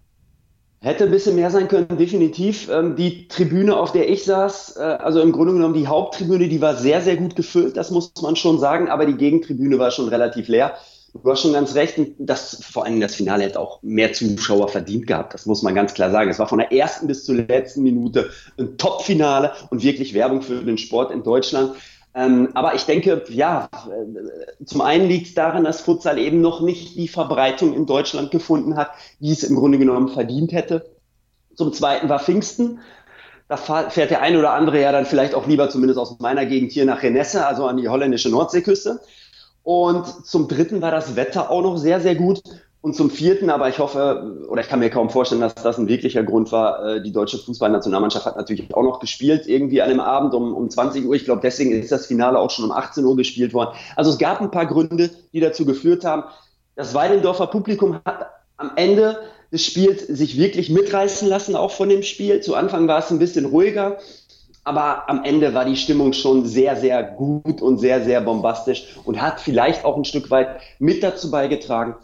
Hätte 0.81 1.05
ein 1.05 1.11
bisschen 1.11 1.37
mehr 1.37 1.51
sein 1.51 1.69
können, 1.69 1.97
definitiv. 1.97 2.69
Ähm, 2.69 2.97
die 2.97 3.29
Tribüne, 3.29 3.77
auf 3.77 3.93
der 3.93 4.11
ich 4.11 4.25
saß, 4.25 4.77
äh, 4.77 4.83
also 4.83 5.23
im 5.23 5.33
Grunde 5.33 5.55
genommen 5.55 5.75
die 5.75 5.87
Haupttribüne, 5.87 6.49
die 6.49 6.61
war 6.61 6.77
sehr, 6.77 7.01
sehr 7.01 7.17
gut 7.17 7.35
gefüllt, 7.35 7.79
das 7.79 7.91
muss 7.91 8.13
man 8.21 8.37
schon 8.37 8.59
sagen, 8.59 8.89
aber 8.89 9.07
die 9.07 9.17
Gegentribüne 9.17 9.79
war 9.79 9.91
schon 9.91 10.09
relativ 10.09 10.49
leer. 10.49 10.75
Du 11.15 11.31
hast 11.31 11.43
schon 11.43 11.53
ganz 11.53 11.75
recht, 11.75 11.99
das, 12.19 12.65
vor 12.65 12.87
allem 12.87 13.01
das 13.01 13.15
Finale 13.15 13.45
hätte 13.45 13.61
auch 13.61 13.83
mehr 13.83 14.15
Zuschauer 14.15 14.69
verdient 14.69 15.07
gehabt. 15.07 15.35
Das 15.35 15.45
muss 15.45 15.63
man 15.63 15.75
ganz 15.75 15.93
klar 15.93 16.11
sagen. 16.11 16.31
Es 16.31 16.39
war 16.39 16.49
von 16.49 16.59
der 16.59 16.73
ersten 16.73 17.07
bis 17.07 17.25
zur 17.25 17.35
letzten 17.35 17.83
Minute 17.83 18.31
ein 18.59 18.79
Top-Finale 18.79 19.53
und 19.71 19.83
wirklich 19.83 20.15
Werbung 20.15 20.41
für 20.41 20.63
den 20.63 20.79
Sport 20.79 21.13
in 21.13 21.23
Deutschland. 21.23 21.75
Ähm, 22.15 22.49
aber 22.55 22.75
ich 22.75 22.85
denke, 22.85 23.25
ja, 23.29 23.69
äh, 23.89 24.65
zum 24.65 24.81
einen 24.81 25.09
liegt 25.09 25.29
es 25.29 25.35
daran, 25.35 25.65
dass 25.65 25.83
Futsal 25.83 26.19
eben 26.19 26.41
noch 26.41 26.61
nicht 26.61 26.97
die 26.97 27.09
Verbreitung 27.09 27.75
in 27.75 27.87
Deutschland 27.87 28.31
gefunden 28.31 28.77
hat, 28.77 28.91
die 29.19 29.33
es 29.33 29.45
im 29.45 29.57
Grunde 29.57 29.79
genommen 29.79 30.09
verdient 30.09 30.53
hätte. 30.53 30.91
Zum 31.55 31.73
zweiten 31.73 32.09
war 32.09 32.21
Pfingsten. 32.21 32.81
Da 33.49 33.57
fährt 33.57 34.11
der 34.11 34.23
ein 34.23 34.37
oder 34.37 34.53
andere 34.55 34.81
ja 34.81 34.93
dann 34.93 35.05
vielleicht 35.05 35.35
auch 35.35 35.47
lieber, 35.47 35.69
zumindest 35.69 35.99
aus 35.99 36.19
meiner 36.21 36.47
Gegend 36.47 36.73
hier 36.73 36.87
nach 36.87 37.03
Renesse, 37.03 37.47
also 37.47 37.67
an 37.67 37.77
die 37.77 37.89
holländische 37.89 38.31
Nordseeküste. 38.31 39.01
Und 39.63 40.07
zum 40.27 40.49
dritten 40.49 40.83
war 40.83 40.91
das 40.91 41.17
Wetter 41.17 41.51
auch 41.51 41.63
noch 41.63 41.77
sehr, 41.77 42.01
sehr 42.01 42.15
gut. 42.15 42.43
Und 42.81 42.97
zum 42.97 43.11
vierten, 43.11 43.49
aber 43.49 43.69
ich 43.69 43.79
hoffe, 43.79 44.45
oder 44.49 44.61
ich 44.61 44.69
kann 44.69 44.81
mir 44.81 44.91
kaum 44.91 45.09
vorstellen, 45.09 45.41
dass 45.41 45.55
das 45.55 45.79
ein 45.79 45.87
wirklicher 45.87 46.25
Grund 46.25 46.51
war, 46.51 46.85
äh, 46.85 47.03
die 47.03 47.13
deutsche 47.13 47.39
Fußballnationalmannschaft 47.39 48.27
hat 48.27 48.37
natürlich 48.37 48.75
auch 48.75 48.83
noch 48.83 48.99
gespielt, 48.99 49.47
irgendwie 49.47 49.81
an 49.81 49.89
dem 49.89 50.01
Abend 50.01 50.35
um, 50.35 50.53
um 50.53 50.69
20 50.69 51.07
Uhr. 51.07 51.15
Ich 51.15 51.25
glaube, 51.25 51.43
deswegen 51.43 51.71
ist 51.71 51.93
das 51.93 52.07
Finale 52.07 52.41
auch 52.41 52.51
schon 52.51 52.65
um 52.65 52.73
18 52.73 53.05
Uhr 53.05 53.17
gespielt 53.17 53.55
worden. 53.55 53.77
Also 53.95 54.11
es 54.11 54.19
gab 54.19 54.41
ein 54.41 54.51
paar 54.51 54.67
Gründe, 54.67 55.11
die 55.33 55.39
dazu 55.39 55.65
geführt 55.65 56.05
haben. 56.05 56.25
Das 56.75 56.93
Weidendorfer 56.93 57.47
Publikum 57.47 58.01
hat 58.05 58.27
am 58.57 58.73
Ende 58.75 59.17
des 59.53 59.65
Spiels 59.65 60.05
sich 60.07 60.37
wirklich 60.37 60.69
mitreißen 60.69 61.29
lassen, 61.29 61.55
auch 61.55 61.71
von 61.71 61.89
dem 61.89 62.03
Spiel. 62.03 62.41
Zu 62.41 62.57
Anfang 62.57 62.89
war 62.89 62.99
es 62.99 63.11
ein 63.11 63.19
bisschen 63.21 63.45
ruhiger, 63.45 63.99
aber 64.65 65.09
am 65.09 65.25
Ende 65.25 65.55
war 65.55 65.65
die 65.65 65.77
Stimmung 65.77 66.13
schon 66.13 66.47
sehr, 66.47 66.77
sehr 66.77 67.03
gut 67.03 67.61
und 67.61 67.79
sehr, 67.79 68.05
sehr 68.05 68.21
bombastisch 68.21 68.97
und 69.05 69.21
hat 69.21 69.41
vielleicht 69.41 69.85
auch 69.85 69.97
ein 69.97 70.05
Stück 70.05 70.31
weit 70.31 70.61
mit 70.79 71.03
dazu 71.03 71.31
beigetragen, 71.31 71.97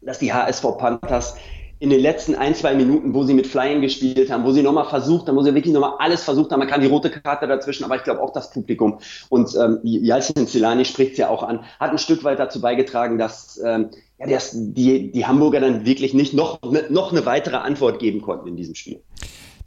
dass 0.00 0.18
die 0.18 0.32
HSV 0.32 0.78
Panthers 0.78 1.36
in 1.78 1.88
den 1.88 2.00
letzten 2.00 2.34
ein, 2.34 2.54
zwei 2.54 2.74
Minuten, 2.74 3.14
wo 3.14 3.22
sie 3.24 3.32
mit 3.32 3.46
Flying 3.46 3.80
gespielt 3.80 4.30
haben, 4.30 4.44
wo 4.44 4.52
sie 4.52 4.62
nochmal 4.62 4.84
versucht 4.84 5.26
haben, 5.26 5.36
wo 5.36 5.42
sie 5.42 5.54
wirklich 5.54 5.72
nochmal 5.72 5.94
alles 5.98 6.22
versucht 6.22 6.52
haben, 6.52 6.58
man 6.58 6.68
kann 6.68 6.82
die 6.82 6.86
rote 6.86 7.10
Karte 7.10 7.46
dazwischen, 7.46 7.84
aber 7.84 7.96
ich 7.96 8.04
glaube 8.04 8.22
auch 8.22 8.34
das 8.34 8.50
Publikum 8.50 8.98
und 9.30 9.54
ähm, 9.56 9.80
Jalcin 9.82 10.46
Zilani 10.46 10.84
spricht 10.84 11.12
es 11.12 11.18
ja 11.18 11.28
auch 11.30 11.42
an, 11.42 11.64
hat 11.78 11.90
ein 11.90 11.98
Stück 11.98 12.22
weit 12.22 12.38
dazu 12.38 12.60
beigetragen, 12.60 13.16
dass 13.16 13.58
ähm, 13.64 13.90
ja, 14.18 14.26
dass 14.26 14.50
die, 14.54 15.10
die 15.10 15.26
Hamburger 15.26 15.60
dann 15.60 15.86
wirklich 15.86 16.12
nicht 16.12 16.34
noch, 16.34 16.60
noch 16.90 17.12
eine 17.12 17.24
weitere 17.24 17.56
Antwort 17.56 17.98
geben 17.98 18.20
konnten 18.20 18.48
in 18.48 18.56
diesem 18.56 18.74
Spiel. 18.74 19.00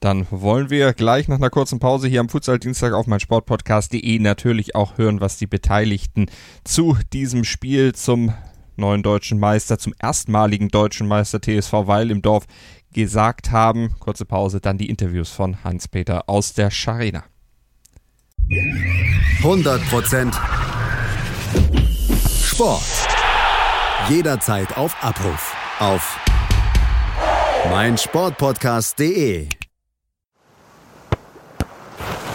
Dann 0.04 0.28
wollen 0.32 0.70
wir 0.70 0.92
gleich 0.92 1.30
nach 1.30 1.38
einer 1.38 1.50
kurzen 1.50 1.80
Pause 1.80 2.10
hier 2.10 2.20
am 2.20 2.28
Futsal-Dienstag 2.28 2.92
auf 2.92 3.08
meinsportpodcast.de 3.08 4.20
natürlich 4.20 4.76
auch 4.76 4.98
hören, 4.98 5.22
was 5.22 5.38
die 5.38 5.48
Beteiligten 5.48 6.26
zu 6.66 6.98
diesem 7.14 7.46
Spiel 7.46 7.96
zum 7.96 8.34
neuen 8.76 9.02
deutschen 9.02 9.40
Meister, 9.40 9.80
zum 9.80 9.94
erstmaligen 10.02 10.68
deutschen 10.68 11.08
Meister 11.08 11.40
TSV 11.40 11.72
Weil 11.88 12.12
im 12.12 12.22
Dorf 12.22 12.48
gesagt 12.92 13.52
haben. 13.52 13.96
Kurze 14.00 14.26
Pause, 14.26 14.60
dann 14.60 14.78
die 14.78 14.90
Interviews 14.90 15.30
von 15.30 15.64
Hans-Peter 15.64 16.28
aus 16.28 16.52
der 16.52 16.70
Scharena. 16.70 17.24
100% 19.42 20.34
Sport. 22.44 22.84
Jederzeit 24.10 24.76
auf 24.76 25.02
Abruf. 25.02 25.56
Auf 25.80 26.20
meinsportpodcast.de. 27.70 29.63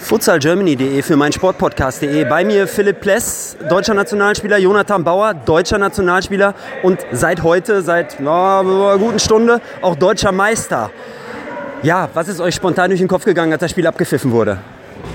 futsalgermany.de 0.00 1.02
für 1.02 1.16
mein 1.16 1.32
Sportpodcast.de. 1.32 2.24
Bei 2.24 2.44
mir 2.44 2.66
Philipp 2.66 3.00
Pless, 3.00 3.56
deutscher 3.68 3.94
Nationalspieler, 3.94 4.58
Jonathan 4.58 5.04
Bauer, 5.04 5.34
deutscher 5.34 5.78
Nationalspieler 5.78 6.54
und 6.82 6.98
seit 7.12 7.42
heute, 7.42 7.82
seit 7.82 8.18
einer 8.18 8.96
guten 8.98 9.18
Stunde, 9.18 9.60
auch 9.82 9.94
deutscher 9.94 10.32
Meister. 10.32 10.90
Ja, 11.82 12.08
was 12.14 12.28
ist 12.28 12.40
euch 12.40 12.54
spontan 12.54 12.90
durch 12.90 13.00
den 13.00 13.08
Kopf 13.08 13.24
gegangen, 13.24 13.52
als 13.52 13.60
das 13.60 13.70
Spiel 13.70 13.86
abgepfiffen 13.86 14.32
wurde? 14.32 14.58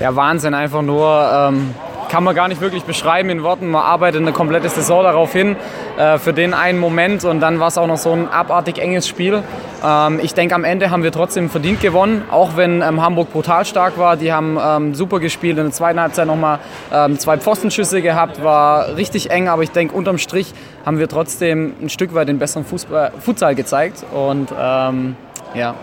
Ja, 0.00 0.14
Wahnsinn, 0.14 0.54
einfach 0.54 0.82
nur. 0.82 1.30
Ähm, 1.32 1.74
kann 2.08 2.24
man 2.24 2.34
gar 2.34 2.48
nicht 2.48 2.60
wirklich 2.60 2.84
beschreiben 2.84 3.30
in 3.30 3.42
Worten. 3.42 3.70
Man 3.70 3.82
arbeitet 3.82 4.20
eine 4.20 4.32
komplette 4.32 4.68
Saison 4.68 5.02
darauf 5.02 5.32
hin, 5.32 5.56
äh, 5.98 6.18
für 6.18 6.32
den 6.32 6.54
einen 6.54 6.78
Moment 6.78 7.24
und 7.24 7.40
dann 7.40 7.60
war 7.60 7.68
es 7.68 7.78
auch 7.78 7.86
noch 7.86 7.96
so 7.96 8.12
ein 8.12 8.28
abartig 8.28 8.78
enges 8.78 9.08
Spiel. 9.08 9.42
Ähm, 9.84 10.20
ich 10.22 10.34
denke, 10.34 10.54
am 10.54 10.64
Ende 10.64 10.90
haben 10.90 11.02
wir 11.02 11.12
trotzdem 11.12 11.50
verdient 11.50 11.80
gewonnen, 11.80 12.24
auch 12.30 12.56
wenn 12.56 12.82
ähm, 12.82 13.02
Hamburg 13.02 13.32
brutal 13.32 13.64
stark 13.64 13.98
war. 13.98 14.16
Die 14.16 14.32
haben 14.32 14.58
ähm, 14.62 14.94
super 14.94 15.20
gespielt, 15.20 15.58
in 15.58 15.64
der 15.64 15.72
zweiten 15.72 16.00
Halbzeit 16.00 16.26
nochmal 16.26 16.58
ähm, 16.92 17.18
zwei 17.18 17.38
Pfostenschüsse 17.38 18.02
gehabt, 18.02 18.42
war 18.42 18.96
richtig 18.96 19.30
eng, 19.30 19.48
aber 19.48 19.62
ich 19.62 19.70
denke, 19.70 19.94
unterm 19.94 20.18
Strich 20.18 20.52
haben 20.84 20.98
wir 20.98 21.08
trotzdem 21.08 21.74
ein 21.80 21.88
Stück 21.88 22.14
weit 22.14 22.28
den 22.28 22.38
besseren 22.38 22.64
Fußball, 22.64 23.12
Futsal 23.20 23.54
gezeigt 23.54 24.04
und 24.12 24.48
ähm, 24.58 25.16
ja. 25.54 25.74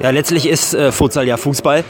Ja, 0.00 0.10
letztlich 0.10 0.46
ist 0.46 0.74
äh, 0.74 0.92
Futsal 0.92 1.26
ja 1.26 1.36
Fußball. 1.36 1.82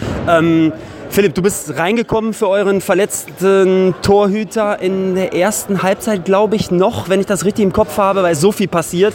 Philipp, 1.11 1.35
du 1.35 1.43
bist 1.43 1.79
reingekommen 1.79 2.35
für 2.35 2.49
euren 2.49 2.81
verletzten 2.81 3.95
Torhüter 4.03 4.81
in 4.81 5.15
der 5.15 5.35
ersten 5.35 5.83
Halbzeit, 5.83 6.25
glaube 6.25 6.57
ich, 6.57 6.71
noch, 6.71 7.09
wenn 7.09 7.21
ich 7.21 7.27
das 7.27 7.45
richtig 7.45 7.65
im 7.65 7.73
Kopf 7.73 7.97
habe, 7.97 8.23
weil 8.23 8.35
so 8.35 8.53
viel 8.53 8.69
passiert. 8.69 9.15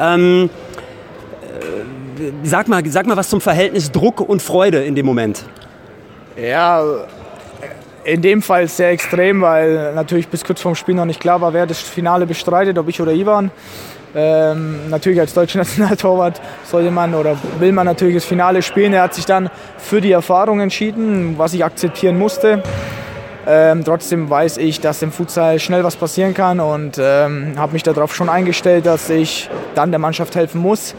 Ähm, 0.00 0.50
äh, 1.42 2.32
sag, 2.42 2.68
mal, 2.68 2.84
sag 2.86 3.06
mal 3.06 3.16
was 3.16 3.28
zum 3.28 3.40
Verhältnis 3.40 3.92
Druck 3.92 4.20
und 4.20 4.42
Freude 4.42 4.84
in 4.84 4.94
dem 4.94 5.06
Moment. 5.06 5.44
Ja, 6.36 6.82
in 8.06 8.22
dem 8.22 8.40
Fall 8.40 8.68
sehr 8.68 8.90
extrem, 8.90 9.40
weil 9.40 9.92
natürlich 9.94 10.28
bis 10.28 10.44
kurz 10.44 10.60
vorm 10.60 10.76
Spiel 10.76 10.94
noch 10.94 11.04
nicht 11.04 11.20
klar 11.20 11.40
war, 11.40 11.52
wer 11.52 11.66
das 11.66 11.80
Finale 11.80 12.24
bestreitet, 12.26 12.78
ob 12.78 12.88
ich 12.88 13.00
oder 13.00 13.12
Ivan. 13.12 13.50
Ähm, 14.14 14.88
natürlich 14.88 15.18
als 15.18 15.34
deutscher 15.34 15.58
Nationaltorwart 15.64 16.40
sollte 16.64 16.90
man 16.90 17.14
oder 17.14 17.36
will 17.58 17.72
man 17.72 17.84
natürlich 17.84 18.14
das 18.14 18.24
Finale 18.24 18.62
spielen. 18.62 18.92
Er 18.92 19.02
hat 19.02 19.14
sich 19.14 19.26
dann 19.26 19.50
für 19.78 20.00
die 20.00 20.12
Erfahrung 20.12 20.60
entschieden, 20.60 21.34
was 21.36 21.52
ich 21.52 21.64
akzeptieren 21.64 22.16
musste. 22.16 22.62
Ähm, 23.48 23.84
trotzdem 23.84 24.30
weiß 24.30 24.56
ich, 24.58 24.80
dass 24.80 25.02
im 25.02 25.10
Futsal 25.10 25.58
schnell 25.58 25.82
was 25.82 25.96
passieren 25.96 26.32
kann 26.32 26.60
und 26.60 26.98
ähm, 27.00 27.54
habe 27.56 27.72
mich 27.72 27.82
darauf 27.82 28.14
schon 28.14 28.28
eingestellt, 28.28 28.86
dass 28.86 29.10
ich 29.10 29.50
dann 29.74 29.90
der 29.90 29.98
Mannschaft 29.98 30.34
helfen 30.36 30.60
muss. 30.60 30.94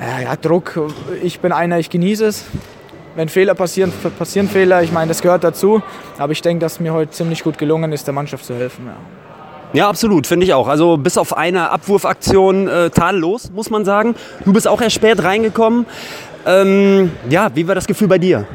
Ja, 0.00 0.20
ja, 0.20 0.36
Druck, 0.36 0.80
ich 1.22 1.40
bin 1.40 1.52
einer, 1.52 1.78
ich 1.78 1.90
genieße 1.90 2.26
es. 2.26 2.44
Wenn 3.16 3.28
Fehler 3.28 3.54
passieren, 3.54 3.92
passieren 4.18 4.48
Fehler. 4.48 4.82
Ich 4.82 4.92
meine, 4.92 5.08
das 5.08 5.22
gehört 5.22 5.44
dazu. 5.44 5.82
Aber 6.18 6.32
ich 6.32 6.42
denke, 6.42 6.60
dass 6.60 6.80
mir 6.80 6.92
heute 6.92 7.12
ziemlich 7.12 7.44
gut 7.44 7.58
gelungen 7.58 7.92
ist, 7.92 8.06
der 8.06 8.14
Mannschaft 8.14 8.44
zu 8.44 8.54
helfen. 8.54 8.86
Ja. 8.86 8.96
Ja, 9.74 9.88
absolut, 9.88 10.28
finde 10.28 10.46
ich 10.46 10.54
auch. 10.54 10.68
Also 10.68 10.96
bis 10.96 11.18
auf 11.18 11.36
eine 11.36 11.70
Abwurfaktion 11.70 12.68
äh, 12.68 12.90
tadellos, 12.90 13.50
muss 13.50 13.70
man 13.70 13.84
sagen. 13.84 14.14
Du 14.44 14.52
bist 14.52 14.68
auch 14.68 14.80
erst 14.80 14.94
spät 14.94 15.24
reingekommen. 15.24 15.86
Ähm, 16.46 17.10
ja, 17.28 17.48
wie 17.54 17.66
war 17.66 17.74
das 17.74 17.88
Gefühl 17.88 18.06
bei 18.06 18.18
dir? 18.18 18.46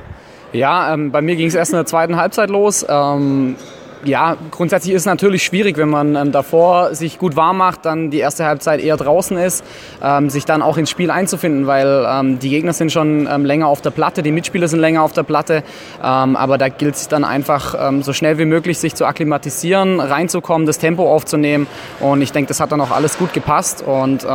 Ja, 0.53 0.93
ähm, 0.93 1.11
bei 1.11 1.21
mir 1.21 1.35
ging 1.35 1.47
es 1.47 1.55
erst 1.55 1.71
in 1.73 1.75
der 1.75 1.85
zweiten 1.85 2.15
Halbzeit 2.15 2.49
los. 2.49 2.85
Ähm, 2.87 3.57
ja, 4.05 4.37
grundsätzlich 4.51 4.93
ist 4.93 5.01
es 5.01 5.05
natürlich 5.05 5.43
schwierig, 5.43 5.77
wenn 5.77 5.89
man 5.89 6.15
ähm, 6.15 6.31
davor 6.31 6.95
sich 6.95 7.19
gut 7.19 7.35
warm 7.35 7.57
macht, 7.57 7.85
dann 7.85 8.11
die 8.11 8.19
erste 8.19 8.45
Halbzeit 8.45 8.79
eher 8.79 8.95
draußen 8.95 9.37
ist, 9.37 9.63
ähm, 10.01 10.29
sich 10.29 10.45
dann 10.45 10.61
auch 10.61 10.77
ins 10.77 10.89
Spiel 10.89 11.11
einzufinden, 11.11 11.67
weil 11.67 12.05
ähm, 12.07 12.39
die 12.39 12.49
Gegner 12.49 12.73
sind 12.73 12.91
schon 12.91 13.27
ähm, 13.29 13.45
länger 13.45 13.67
auf 13.67 13.81
der 13.81 13.89
Platte, 13.89 14.23
die 14.23 14.31
Mitspieler 14.31 14.67
sind 14.67 14.79
länger 14.79 15.03
auf 15.03 15.11
der 15.11 15.23
Platte, 15.23 15.63
ähm, 16.01 16.35
aber 16.35 16.57
da 16.57 16.69
gilt 16.69 16.95
es 16.95 17.07
dann 17.09 17.25
einfach 17.25 17.75
ähm, 17.77 18.01
so 18.01 18.13
schnell 18.13 18.37
wie 18.37 18.45
möglich 18.45 18.79
sich 18.79 18.95
zu 18.95 19.05
akklimatisieren, 19.05 19.99
reinzukommen, 19.99 20.65
das 20.65 20.77
Tempo 20.77 21.13
aufzunehmen 21.13 21.67
und 21.99 22.21
ich 22.21 22.31
denke, 22.31 22.47
das 22.47 22.59
hat 22.59 22.71
dann 22.71 22.81
auch 22.81 22.91
alles 22.91 23.17
gut 23.17 23.33
gepasst 23.33 23.81
und 23.81 24.25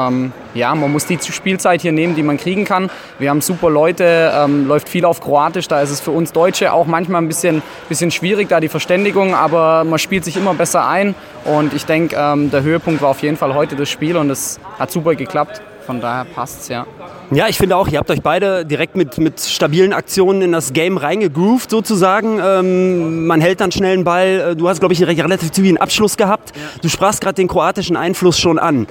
ja, 0.55 0.75
man 0.75 0.93
muss 0.93 1.07
die 1.07 1.19
Spielzeit 1.19 1.83
hier 1.83 1.91
nehmen, 1.91 2.15
die 2.15 2.23
man 2.23 2.37
kriegen 2.37 2.65
kann. 2.65 2.91
Wir 3.19 3.31
haben 3.31 3.41
super 3.41 3.71
Leute, 3.71 4.47
läuft 4.67 4.89
viel 4.89 5.05
auf 5.05 5.21
Kroatisch, 5.21 5.67
da 5.69 5.81
ist 5.81 5.91
es 5.91 6.01
für 6.01 6.11
uns 6.11 6.33
Deutsche 6.33 6.73
auch 6.73 6.87
manchmal 6.87 7.23
ein 7.23 7.29
bisschen, 7.29 7.63
bisschen 7.89 8.11
schwierig, 8.11 8.49
da 8.49 8.61
die 8.61 8.69
Verständigung, 8.69 9.35
aber 9.35 9.54
aber 9.55 9.85
man 9.85 9.99
spielt 9.99 10.25
sich 10.25 10.37
immer 10.37 10.55
besser 10.55 10.87
ein 10.87 11.15
und 11.45 11.73
ich 11.75 11.87
denke, 11.87 12.17
ähm, 12.19 12.51
der 12.51 12.63
Höhepunkt 12.63 13.01
war 13.03 13.11
auf 13.11 13.23
jeden 13.23 13.37
Fall 13.37 13.55
heute 13.55 13.77
das 13.77 13.89
Spiel 13.89 14.17
und 14.17 14.31
es 14.31 14.59
hat 14.79 14.91
super 14.91 15.15
geklappt. 15.15 15.63
Von 15.87 16.01
daher 16.01 16.25
passt 16.25 16.63
es, 16.63 16.69
ja. 16.69 16.87
Ja, 17.31 17.47
ich 17.47 17.59
finde 17.59 17.77
auch, 17.77 17.89
ihr 17.89 17.99
habt 17.99 18.11
euch 18.11 18.23
beide 18.23 18.65
direkt 18.65 18.97
mit, 18.97 19.19
mit 19.19 19.41
stabilen 19.41 19.93
Aktionen 19.93 20.41
in 20.41 20.53
das 20.53 20.73
Game 20.73 20.97
reingegroovt 20.97 21.69
sozusagen. 21.71 22.41
Ähm, 22.43 23.27
man 23.27 23.43
hält 23.43 23.61
dann 23.61 23.71
schnell 23.71 23.93
einen 23.93 24.05
Ball. 24.05 24.53
Äh, 24.53 24.57
du 24.57 24.69
hast, 24.69 24.81
glaube 24.81 24.95
ich, 24.95 25.07
einen 25.07 25.21
relativ 25.21 25.53
zügigen 25.53 25.77
Abschluss 25.77 26.17
gehabt. 26.17 26.57
Ja. 26.57 26.63
Du 26.81 26.89
sprachst 26.89 27.21
gerade 27.21 27.35
den 27.35 27.49
kroatischen 27.49 27.97
Einfluss 27.97 28.39
schon 28.39 28.59
an. 28.59 28.87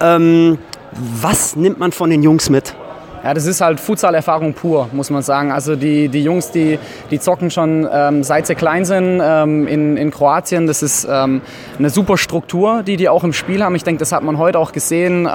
Ähm, 0.00 0.58
was 0.92 1.54
nimmt 1.54 1.78
man 1.78 1.92
von 1.92 2.08
den 2.08 2.22
Jungs 2.22 2.48
mit? 2.48 2.74
Ja, 3.24 3.34
das 3.34 3.46
ist 3.46 3.60
halt 3.60 3.80
Futsal-Erfahrung 3.80 4.54
pur, 4.54 4.88
muss 4.92 5.10
man 5.10 5.22
sagen. 5.22 5.50
Also 5.50 5.74
die, 5.74 6.08
die 6.08 6.22
Jungs, 6.22 6.50
die, 6.50 6.78
die 7.10 7.18
zocken 7.18 7.50
schon 7.50 7.88
ähm, 7.92 8.22
seit 8.22 8.46
sie 8.46 8.54
klein 8.54 8.84
sind 8.84 9.20
ähm, 9.22 9.66
in, 9.66 9.96
in 9.96 10.10
Kroatien. 10.10 10.66
Das 10.66 10.82
ist 10.82 11.06
ähm, 11.10 11.40
eine 11.78 11.90
super 11.90 12.16
Struktur, 12.16 12.82
die 12.82 12.96
die 12.96 13.08
auch 13.08 13.24
im 13.24 13.32
Spiel 13.32 13.62
haben. 13.62 13.74
Ich 13.74 13.84
denke, 13.84 13.98
das 13.98 14.12
hat 14.12 14.22
man 14.22 14.38
heute 14.38 14.58
auch 14.58 14.72
gesehen. 14.72 15.28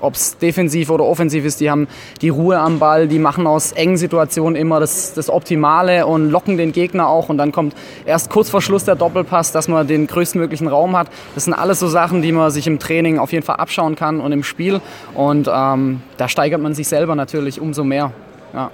Ob 0.00 0.14
es 0.14 0.38
defensiv 0.38 0.90
oder 0.90 1.04
offensiv 1.04 1.44
ist, 1.44 1.60
die 1.60 1.70
haben 1.70 1.88
die 2.22 2.30
Ruhe 2.30 2.58
am 2.58 2.78
Ball, 2.78 3.08
die 3.08 3.18
machen 3.18 3.46
aus 3.46 3.72
engen 3.72 3.96
Situationen 3.96 4.56
immer 4.56 4.80
das, 4.80 5.14
das 5.14 5.28
Optimale 5.28 6.06
und 6.06 6.30
locken 6.30 6.56
den 6.56 6.72
Gegner 6.72 7.08
auch. 7.08 7.28
Und 7.28 7.38
dann 7.38 7.52
kommt 7.52 7.74
erst 8.06 8.30
kurz 8.30 8.50
vor 8.50 8.62
Schluss 8.62 8.84
der 8.84 8.96
Doppelpass, 8.96 9.52
dass 9.52 9.68
man 9.68 9.86
den 9.86 10.06
größtmöglichen 10.06 10.68
Raum 10.68 10.96
hat. 10.96 11.08
Das 11.34 11.44
sind 11.44 11.54
alles 11.54 11.78
so 11.80 11.88
Sachen, 11.88 12.22
die 12.22 12.32
man 12.32 12.50
sich 12.50 12.66
im 12.66 12.78
Training 12.78 13.18
auf 13.18 13.32
jeden 13.32 13.44
Fall 13.44 13.56
abschauen 13.56 13.96
kann 13.96 14.20
und 14.20 14.32
im 14.32 14.42
Spiel. 14.42 14.80
Und 15.14 15.48
ähm, 15.52 16.02
da 16.16 16.28
steigert 16.28 16.60
man 16.60 16.74
sich 16.74 16.88
selber 16.88 17.14
natürlich 17.14 17.60
umso 17.60 17.84
mehr. 17.84 18.12
Ja. 18.54 18.70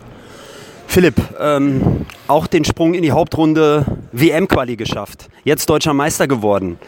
Philipp, 0.87 1.16
ähm, 1.40 2.06
auch 2.28 2.47
den 2.47 2.64
Sprung 2.64 2.95
in 2.95 3.02
die 3.02 3.12
Hauptrunde 3.12 3.85
WM-Quali 4.12 4.76
geschafft. 4.76 5.28
Jetzt 5.45 5.68
deutscher 5.68 5.92
Meister 5.92 6.26
geworden 6.26 6.78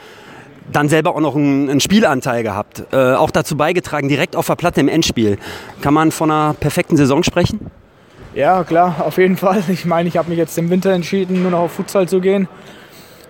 dann 0.72 0.88
selber 0.88 1.14
auch 1.14 1.20
noch 1.20 1.36
einen, 1.36 1.68
einen 1.70 1.80
Spielanteil 1.80 2.42
gehabt, 2.42 2.84
äh, 2.92 3.14
auch 3.14 3.30
dazu 3.30 3.56
beigetragen, 3.56 4.08
direkt 4.08 4.36
auf 4.36 4.46
der 4.46 4.56
Platte 4.56 4.80
im 4.80 4.88
Endspiel. 4.88 5.38
Kann 5.80 5.94
man 5.94 6.12
von 6.12 6.30
einer 6.30 6.54
perfekten 6.54 6.96
Saison 6.96 7.22
sprechen? 7.22 7.70
Ja, 8.34 8.62
klar, 8.64 8.96
auf 9.04 9.18
jeden 9.18 9.36
Fall. 9.36 9.62
Ich 9.68 9.84
meine, 9.84 10.08
ich 10.08 10.16
habe 10.16 10.28
mich 10.28 10.38
jetzt 10.38 10.56
im 10.58 10.70
Winter 10.70 10.90
entschieden, 10.90 11.42
nur 11.42 11.50
noch 11.50 11.60
auf 11.60 11.72
Futsal 11.72 12.08
zu 12.08 12.20
gehen. 12.20 12.48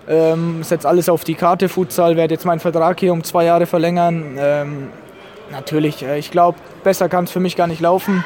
Ähm, 0.07 0.63
setze 0.63 0.87
alles 0.87 1.07
auf 1.07 1.23
die 1.23 1.35
Karte 1.35 1.69
Futsal, 1.69 2.15
werde 2.15 2.33
jetzt 2.33 2.45
meinen 2.45 2.59
Vertrag 2.59 2.99
hier 2.99 3.13
um 3.13 3.23
zwei 3.23 3.45
Jahre 3.45 3.65
verlängern. 3.65 4.37
Ähm, 4.37 4.87
natürlich, 5.51 6.03
äh, 6.03 6.17
ich 6.17 6.31
glaube, 6.31 6.57
besser 6.83 7.09
kann 7.09 7.25
es 7.25 7.31
für 7.31 7.39
mich 7.39 7.55
gar 7.55 7.67
nicht 7.67 7.79
laufen. 7.79 8.23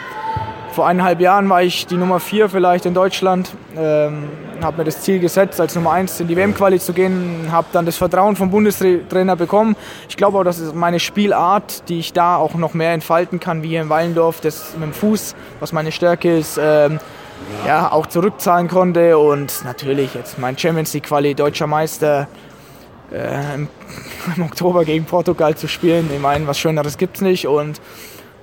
Vor 0.74 0.88
eineinhalb 0.88 1.22
Jahren 1.22 1.48
war 1.50 1.62
ich 1.62 1.86
die 1.86 1.98
Nummer 1.98 2.20
vier 2.20 2.50
vielleicht 2.50 2.88
in 2.88 2.96
Deutschland. 2.96 3.52
Ähm, 3.78 4.24
habe 4.60 4.78
mir 4.78 4.86
das 4.86 5.02
Ziel 5.02 5.20
gesetzt, 5.20 5.62
als 5.62 5.76
Nummer 5.76 5.92
eins 5.92 6.20
in 6.20 6.28
die 6.28 6.36
WM-Quali 6.36 6.80
zu 6.80 6.94
gehen. 6.94 7.48
Habe 7.52 7.68
dann 7.74 7.86
das 7.86 7.98
Vertrauen 7.98 8.36
vom 8.36 8.50
Bundestrainer 8.50 9.36
bekommen. 9.36 9.76
Ich 10.10 10.18
glaube 10.18 10.40
auch, 10.40 10.44
dass 10.44 10.58
es 10.58 10.74
meine 10.74 11.00
Spielart, 11.00 11.88
die 11.90 12.00
ich 12.00 12.12
da 12.12 12.38
auch 12.38 12.56
noch 12.56 12.74
mehr 12.74 12.92
entfalten 12.94 13.40
kann, 13.40 13.62
wie 13.62 13.68
hier 13.68 13.84
in 13.84 13.90
Wallendorf, 13.90 14.42
das 14.42 14.74
mit 14.74 14.86
dem 14.86 14.94
Fuß, 14.94 15.36
was 15.60 15.74
meine 15.74 15.92
Stärke 15.92 16.36
ist, 16.38 16.60
ähm, 16.60 17.00
ja, 17.68 17.92
auch 17.92 18.08
zurückzahlen 18.08 18.68
konnte. 18.68 19.20
Und 19.20 19.64
natürlich 19.66 20.16
jetzt 20.16 20.40
mein 20.40 20.58
Champions 20.58 20.92
League-Quali, 20.96 21.36
deutscher 21.36 21.68
Meister. 21.68 22.28
Äh, 23.12 23.54
im, 23.54 23.68
im 24.38 24.44
Oktober 24.44 24.86
gegen 24.86 25.06
Portugal 25.06 25.56
zu 25.56 25.68
spielen. 25.68 26.10
Ich 26.12 26.20
meine, 26.20 26.48
was 26.48 26.58
Schöneres 26.58 26.98
gibt 26.98 27.18
es 27.18 27.22
nicht. 27.22 27.46
Und 27.46 27.80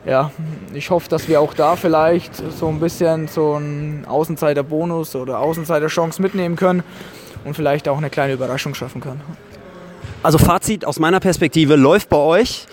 ja, 0.07 0.30
ich 0.73 0.90
hoffe, 0.90 1.09
dass 1.09 1.28
wir 1.28 1.40
auch 1.40 1.54
da 1.54 1.76
vielleicht 1.76 2.35
so 2.59 2.69
ein 2.69 2.80
bisschen 2.80 3.28
so 3.28 3.54
einen 3.54 4.04
Außenseiter-Bonus 4.07 5.14
oder 5.16 5.40
Außenseiter-Chance 5.40 6.23
mitnehmen 6.23 6.57
können 6.57 6.83
und 7.45 7.54
vielleicht 7.54 7.88
auch 7.88 7.99
eine 7.99 8.11
kleine 8.11 8.33
Überraschung 8.33 8.75
schaffen 8.75 9.00
können. 9.00 9.21
Also 10.23 10.38
Fazit 10.38 10.85
aus 10.85 10.99
meiner 10.99 11.21
Perspektive 11.21 11.76
läuft 11.76 12.09
bei 12.09 12.16
euch. 12.16 12.66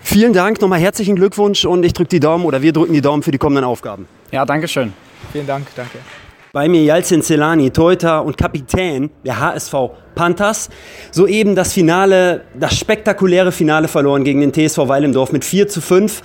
Vielen 0.00 0.32
Dank, 0.32 0.60
nochmal 0.60 0.78
herzlichen 0.78 1.16
Glückwunsch 1.16 1.64
und 1.64 1.84
ich 1.84 1.92
drücke 1.92 2.10
die 2.10 2.20
Daumen 2.20 2.44
oder 2.44 2.62
wir 2.62 2.72
drücken 2.72 2.92
die 2.92 3.00
Daumen 3.00 3.22
für 3.22 3.32
die 3.32 3.38
kommenden 3.38 3.64
Aufgaben. 3.64 4.06
Ja, 4.30 4.44
danke 4.44 4.68
schön. 4.68 4.92
Vielen 5.32 5.46
Dank, 5.46 5.66
danke. 5.74 5.98
Bei 6.52 6.68
mir 6.68 6.82
Jalcin 6.82 7.22
Celani, 7.22 7.70
Torhüter 7.70 8.24
und 8.24 8.38
Kapitän 8.38 9.10
der 9.24 9.38
HSV 9.40 9.74
Panthers. 10.14 10.70
Soeben 11.10 11.54
das 11.54 11.72
Finale, 11.72 12.44
das 12.58 12.78
spektakuläre 12.78 13.52
Finale 13.52 13.88
verloren 13.88 14.24
gegen 14.24 14.40
den 14.40 14.52
TSV 14.54 14.88
Weilendorf 14.88 15.32
mit 15.32 15.44
4 15.44 15.68
zu 15.68 15.80
5 15.80 16.22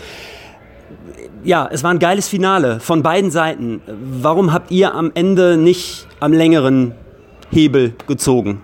ja, 1.44 1.70
es 1.72 1.84
war 1.84 1.92
ein 1.92 2.00
geiles 2.00 2.28
Finale 2.28 2.80
von 2.80 3.04
beiden 3.04 3.32
Seiten. 3.32 3.82
Warum 3.88 4.54
habt 4.54 4.72
ihr 4.72 4.94
am 4.94 5.12
Ende 5.14 5.58
nicht 5.58 6.08
am 6.20 6.34
längeren 6.34 6.94
Hebel 7.52 7.94
gezogen? 8.08 8.62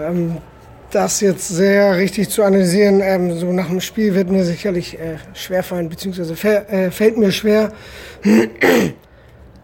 Ähm, 0.00 0.38
das 0.90 1.20
jetzt 1.20 1.48
sehr 1.48 1.96
richtig 1.96 2.30
zu 2.30 2.42
analysieren, 2.42 3.00
ähm, 3.02 3.36
so 3.36 3.52
nach 3.52 3.66
dem 3.66 3.80
Spiel 3.80 4.14
wird 4.14 4.30
mir 4.30 4.44
sicherlich 4.44 4.98
äh, 4.98 5.16
schwerfallen, 5.34 5.88
beziehungsweise 5.88 6.34
äh, 6.34 6.90
fällt 6.90 7.18
mir 7.18 7.32
schwer. 7.32 7.72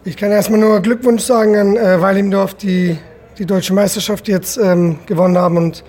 Ich 0.05 0.17
kann 0.17 0.31
erstmal 0.31 0.59
nur 0.59 0.81
Glückwunsch 0.81 1.23
sagen 1.23 1.55
an 1.55 1.77
äh, 1.77 2.01
Weilimdorf, 2.01 2.55
die 2.55 2.97
die 3.37 3.45
deutsche 3.45 3.73
Meisterschaft 3.73 4.27
jetzt 4.27 4.57
ähm, 4.57 4.99
gewonnen 5.05 5.37
haben 5.37 5.57
und 5.57 5.83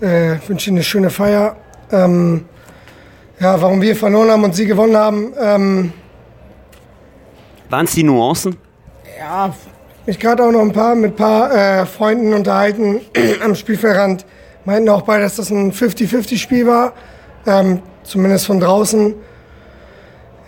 wünsche 0.00 0.70
ihnen 0.70 0.76
eine 0.76 0.84
schöne 0.84 1.10
Feier. 1.10 1.56
Ähm, 1.90 2.44
ja, 3.40 3.60
warum 3.60 3.80
wir 3.80 3.94
verloren 3.94 4.30
haben 4.30 4.44
und 4.44 4.54
sie 4.54 4.66
gewonnen 4.66 4.96
haben. 4.96 5.32
Ähm, 5.40 5.92
Waren 7.70 7.84
es 7.84 7.92
die 7.92 8.02
Nuancen? 8.02 8.56
Ja, 9.18 9.54
mich 10.06 10.18
gerade 10.18 10.42
auch 10.42 10.50
noch 10.50 10.62
ein 10.62 10.72
paar 10.72 10.94
mit 10.94 11.12
ein 11.12 11.16
paar 11.16 11.54
äh, 11.54 11.86
Freunden 11.86 12.32
unterhalten 12.32 13.00
am 13.44 13.54
Spielfeldrand. 13.54 14.24
Meinten 14.64 14.88
auch 14.88 15.02
beide, 15.02 15.22
dass 15.22 15.36
das 15.36 15.50
ein 15.50 15.72
50-50-Spiel 15.72 16.66
war, 16.66 16.92
ähm, 17.46 17.80
zumindest 18.02 18.46
von 18.46 18.58
draußen. 18.60 19.14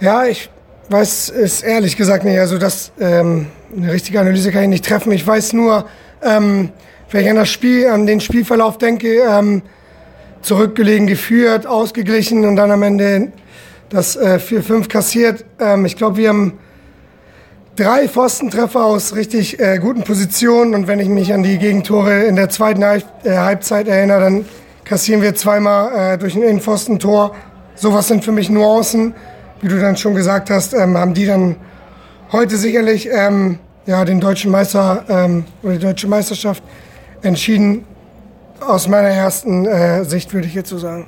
Ja, 0.00 0.24
ich 0.24 0.50
weiß 0.88 1.30
es 1.30 1.62
ehrlich 1.62 1.96
gesagt 1.96 2.24
nicht. 2.24 2.38
Also 2.38 2.58
das, 2.58 2.92
ähm, 2.98 3.46
eine 3.76 3.92
richtige 3.92 4.18
Analyse 4.20 4.50
kann 4.50 4.64
ich 4.64 4.68
nicht 4.68 4.84
treffen. 4.84 5.12
Ich 5.12 5.26
weiß 5.26 5.52
nur, 5.52 5.86
ähm, 6.22 6.70
wenn 7.10 7.22
ich 7.22 7.30
an 7.30 7.36
das 7.36 7.50
Spiel, 7.50 7.86
an 7.88 8.06
den 8.06 8.20
Spielverlauf 8.20 8.78
denke, 8.78 9.22
ähm, 9.22 9.62
zurückgelegen 10.42 11.06
geführt, 11.06 11.66
ausgeglichen 11.66 12.44
und 12.44 12.56
dann 12.56 12.70
am 12.70 12.82
Ende 12.82 13.32
das 13.88 14.16
äh, 14.16 14.38
4-5 14.38 14.88
kassiert. 14.88 15.44
Ähm, 15.58 15.84
ich 15.84 15.96
glaube, 15.96 16.16
wir 16.16 16.28
haben 16.28 16.58
drei 17.76 18.08
Pfostentreffer 18.08 18.84
aus 18.84 19.14
richtig 19.14 19.60
äh, 19.60 19.78
guten 19.78 20.04
Positionen 20.04 20.74
und 20.74 20.86
wenn 20.86 21.00
ich 21.00 21.08
mich 21.08 21.32
an 21.32 21.42
die 21.42 21.58
Gegentore 21.58 22.24
in 22.24 22.36
der 22.36 22.48
zweiten 22.48 22.84
Halb 22.84 23.04
äh, 23.24 23.36
Halbzeit 23.36 23.88
erinnere, 23.88 24.20
dann 24.20 24.44
kassieren 24.84 25.22
wir 25.22 25.34
zweimal 25.34 26.14
äh, 26.14 26.18
durch 26.18 26.34
ein 26.34 26.42
Innenpfostentor. 26.42 27.34
Sowas 27.74 28.08
sind 28.08 28.24
für 28.24 28.32
mich 28.32 28.50
Nuancen. 28.50 29.14
Wie 29.62 29.68
du 29.68 29.78
dann 29.78 29.96
schon 29.96 30.14
gesagt 30.14 30.50
hast, 30.50 30.72
ähm, 30.72 30.96
haben 30.96 31.14
die 31.14 31.26
dann 31.26 31.56
heute 32.32 32.56
sicherlich 32.56 33.08
ähm, 33.12 33.58
ja, 33.86 34.04
den 34.04 34.20
deutschen 34.20 34.50
Meister 34.50 35.04
ähm, 35.08 35.44
oder 35.62 35.74
die 35.74 35.78
deutsche 35.80 36.08
Meisterschaft 36.08 36.62
entschieden 37.22 37.84
aus 38.60 38.88
meiner 38.88 39.08
ersten 39.08 39.66
äh, 39.66 40.04
Sicht 40.04 40.32
würde 40.32 40.46
ich 40.46 40.54
jetzt 40.54 40.70
so 40.70 40.78
sagen. 40.78 41.06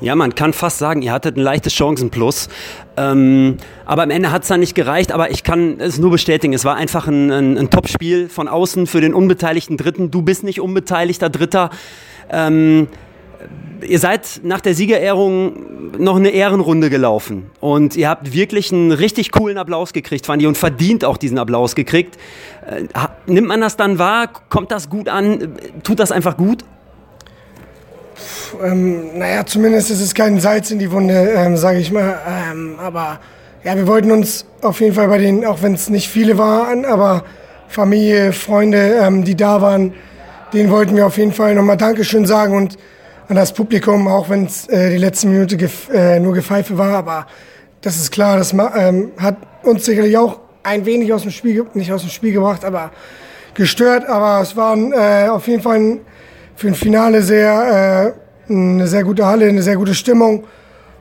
Ja, 0.00 0.16
man 0.16 0.34
kann 0.34 0.52
fast 0.52 0.78
sagen, 0.78 1.00
ihr 1.02 1.12
hattet 1.12 1.36
ein 1.36 1.40
leichtes 1.40 1.72
Chancenplus. 1.74 2.48
Ähm, 2.96 3.58
aber 3.84 4.02
am 4.02 4.10
Ende 4.10 4.32
hat 4.32 4.42
es 4.42 4.48
dann 4.48 4.58
nicht 4.58 4.74
gereicht. 4.74 5.12
Aber 5.12 5.30
ich 5.30 5.44
kann 5.44 5.78
es 5.78 5.98
nur 5.98 6.10
bestätigen, 6.10 6.52
es 6.54 6.64
war 6.64 6.74
einfach 6.74 7.06
ein, 7.06 7.30
ein, 7.30 7.56
ein 7.56 7.70
Top-Spiel 7.70 8.28
von 8.28 8.48
außen 8.48 8.88
für 8.88 9.00
den 9.00 9.14
unbeteiligten 9.14 9.76
Dritten. 9.76 10.10
Du 10.10 10.22
bist 10.22 10.42
nicht 10.42 10.60
unbeteiligter 10.60 11.30
Dritter. 11.30 11.70
Ähm, 12.30 12.88
ihr 13.86 14.00
seid 14.00 14.40
nach 14.42 14.60
der 14.60 14.74
Siegerehrung 14.74 15.92
noch 15.98 16.16
eine 16.16 16.30
Ehrenrunde 16.30 16.90
gelaufen. 16.90 17.50
Und 17.60 17.94
ihr 17.94 18.08
habt 18.08 18.32
wirklich 18.32 18.72
einen 18.72 18.90
richtig 18.90 19.30
coolen 19.30 19.56
Applaus 19.56 19.92
gekriegt, 19.92 20.26
fand 20.26 20.42
ich, 20.42 20.48
und 20.48 20.58
verdient 20.58 21.04
auch 21.04 21.16
diesen 21.16 21.38
Applaus 21.38 21.76
gekriegt. 21.76 22.18
Äh, 22.66 22.86
nimmt 23.26 23.46
man 23.46 23.60
das 23.60 23.76
dann 23.76 24.00
wahr? 24.00 24.28
Kommt 24.48 24.72
das 24.72 24.90
gut 24.90 25.08
an? 25.08 25.54
Tut 25.84 26.00
das 26.00 26.10
einfach 26.10 26.36
gut? 26.36 26.64
Ähm, 28.62 29.18
naja, 29.18 29.44
zumindest 29.46 29.90
ist 29.90 30.00
es 30.00 30.14
kein 30.14 30.40
Salz 30.40 30.70
in 30.70 30.78
die 30.78 30.90
Wunde, 30.90 31.32
ähm, 31.36 31.56
sage 31.56 31.78
ich 31.78 31.90
mal. 31.92 32.18
Ähm, 32.50 32.76
aber 32.78 33.20
ja, 33.64 33.76
wir 33.76 33.86
wollten 33.86 34.10
uns 34.10 34.44
auf 34.60 34.80
jeden 34.80 34.94
Fall 34.94 35.08
bei 35.08 35.18
denen, 35.18 35.44
auch 35.44 35.62
wenn 35.62 35.74
es 35.74 35.88
nicht 35.88 36.08
viele 36.08 36.38
waren, 36.38 36.84
aber 36.84 37.24
Familie, 37.68 38.32
Freunde, 38.32 38.98
ähm, 39.02 39.24
die 39.24 39.36
da 39.36 39.60
waren, 39.62 39.94
denen 40.52 40.70
wollten 40.70 40.96
wir 40.96 41.06
auf 41.06 41.16
jeden 41.16 41.32
Fall 41.32 41.54
nochmal 41.54 41.76
Dankeschön 41.76 42.26
sagen 42.26 42.56
und 42.56 42.76
an 43.28 43.36
das 43.36 43.52
Publikum, 43.52 44.08
auch 44.08 44.28
wenn 44.28 44.44
es 44.44 44.68
äh, 44.68 44.90
die 44.90 44.98
letzte 44.98 45.26
Minute 45.26 45.56
gef 45.56 45.88
äh, 45.88 46.20
nur 46.20 46.34
Gepfeife 46.34 46.76
war. 46.76 46.94
Aber 46.94 47.26
das 47.80 47.96
ist 47.96 48.10
klar, 48.10 48.36
das 48.36 48.52
ähm, 48.52 49.12
hat 49.16 49.36
uns 49.62 49.84
sicherlich 49.84 50.16
auch 50.18 50.40
ein 50.62 50.84
wenig 50.84 51.12
aus 51.12 51.22
dem 51.22 51.30
Spiel, 51.30 51.64
nicht 51.74 51.92
aus 51.92 52.02
dem 52.02 52.10
Spiel 52.10 52.32
gebracht, 52.32 52.64
aber 52.64 52.90
gestört. 53.54 54.06
Aber 54.06 54.42
es 54.42 54.56
war 54.56 54.76
äh, 54.76 55.28
auf 55.28 55.48
jeden 55.48 55.62
Fall 55.62 55.76
ein, 55.76 56.00
für 56.56 56.68
ein 56.68 56.74
Finale 56.74 57.22
sehr 57.22 58.14
äh, 58.48 58.52
eine 58.52 58.86
sehr 58.86 59.04
gute 59.04 59.26
Halle, 59.26 59.48
eine 59.48 59.62
sehr 59.62 59.76
gute 59.76 59.94
Stimmung. 59.94 60.44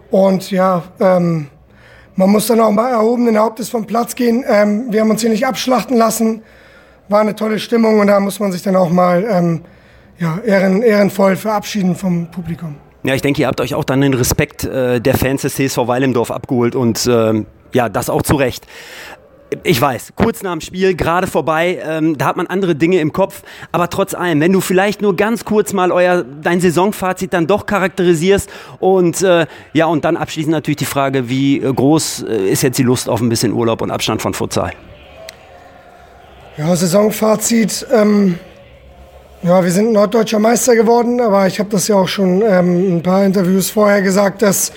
Und 0.10 0.52
ja, 0.52 0.84
ähm, 1.00 1.48
man 2.16 2.30
muss 2.30 2.48
dann 2.48 2.60
auch 2.60 2.72
mal 2.72 2.92
erhobenen 2.92 3.38
Hauptes 3.38 3.70
vom 3.70 3.86
Platz 3.86 4.16
gehen. 4.16 4.44
Ähm, 4.48 4.86
wir 4.90 5.02
haben 5.02 5.10
uns 5.10 5.22
hier 5.22 5.30
nicht 5.30 5.46
abschlachten 5.46 5.98
lassen. 5.98 6.44
War 7.10 7.22
eine 7.22 7.36
tolle 7.36 7.60
Stimmung 7.60 8.00
und 8.00 8.08
da 8.08 8.20
muss 8.20 8.40
man 8.40 8.52
sich 8.52 8.62
dann 8.62 8.76
auch 8.76 8.90
mal 8.90 9.26
ähm, 9.30 9.62
ja, 10.20 10.40
ehren, 10.46 10.82
ehrenvoll 10.82 11.36
verabschieden 11.36 11.96
vom 11.96 12.30
Publikum. 12.30 12.76
Ja, 13.04 13.16
ich 13.16 13.22
denke, 13.22 13.42
ihr 13.42 13.48
habt 13.48 13.60
euch 13.60 13.74
auch 13.74 13.84
dann 13.84 14.02
den 14.02 14.14
Respekt 14.14 14.64
äh, 14.64 15.02
der 15.02 15.18
Fans 15.18 15.42
des 15.42 15.56
CSV 15.56 15.88
Weilendorf 15.88 16.30
abgeholt 16.30 16.76
und 16.76 17.06
äh, 17.08 17.44
ja, 17.74 17.90
das 17.90 18.10
auch 18.10 18.22
zu 18.22 18.36
Recht 18.36 18.68
ich 19.64 19.82
weiß, 19.82 20.14
kurz 20.16 20.44
nach 20.44 20.54
dem 20.54 20.62
Spiel, 20.62 20.96
gerade 20.96 21.28
vorbei, 21.28 21.80
ähm, 21.86 22.18
da 22.18 22.26
hat 22.26 22.38
man 22.38 22.48
andere 22.48 22.76
Dinge 22.76 23.00
im 23.00 23.12
Kopf. 23.12 23.44
Aber 23.72 23.90
trotz 23.90 24.14
allem, 24.14 24.40
wenn 24.40 24.54
du 24.54 24.62
vielleicht 24.62 25.02
nur 25.02 25.16
ganz 25.16 25.44
kurz 25.44 25.74
mal 25.74 25.92
euer 25.92 26.24
dein 26.24 26.62
Saisonfazit 26.62 27.34
dann 27.34 27.48
doch 27.48 27.66
charakterisierst 27.66 28.50
und 28.80 29.22
äh, 29.22 29.48
ja, 29.74 29.88
und 29.88 30.06
dann 30.06 30.16
abschließend 30.16 30.52
natürlich 30.52 30.78
die 30.78 30.86
Frage, 30.86 31.28
wie 31.28 31.58
äh, 31.58 31.74
groß 31.74 32.24
äh, 32.28 32.50
ist 32.50 32.64
jetzt 32.64 32.78
die 32.78 32.84
Lust 32.84 33.10
auf 33.10 33.20
ein 33.20 33.30
bisschen 33.30 33.52
Urlaub 33.52 33.82
und 33.82 33.92
Abstand 33.92 34.22
von 34.22 34.34
Futsal? 34.34 34.72
Ja, 36.58 36.76
Saisonfazit. 36.76 37.88
Ähm, 37.92 38.40
ja, 39.44 39.64
wir 39.64 39.72
sind 39.72 39.92
norddeutscher 39.92 40.40
Meister 40.40 40.76
geworden, 40.76 41.20
aber 41.20 41.48
ich 41.48 41.60
habe 41.60 41.70
das 41.70 41.88
ja 41.88 41.96
auch 41.96 42.08
schon 42.08 42.42
ähm, 42.42 42.98
ein 42.98 43.04
paar 43.04 43.26
Interviews 43.26 43.70
vorher 43.70 44.02
gesagt, 44.02 44.44
dass 44.44 44.72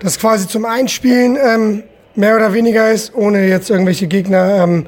das 0.00 0.18
quasi 0.18 0.46
zum 0.46 0.64
Einspielen 0.64 1.38
ähm, 1.42 1.82
mehr 2.16 2.36
oder 2.36 2.52
weniger 2.52 2.90
ist, 2.90 3.14
ohne 3.14 3.46
jetzt 3.46 3.70
irgendwelche 3.70 4.06
Gegner 4.06 4.62
ähm, 4.62 4.86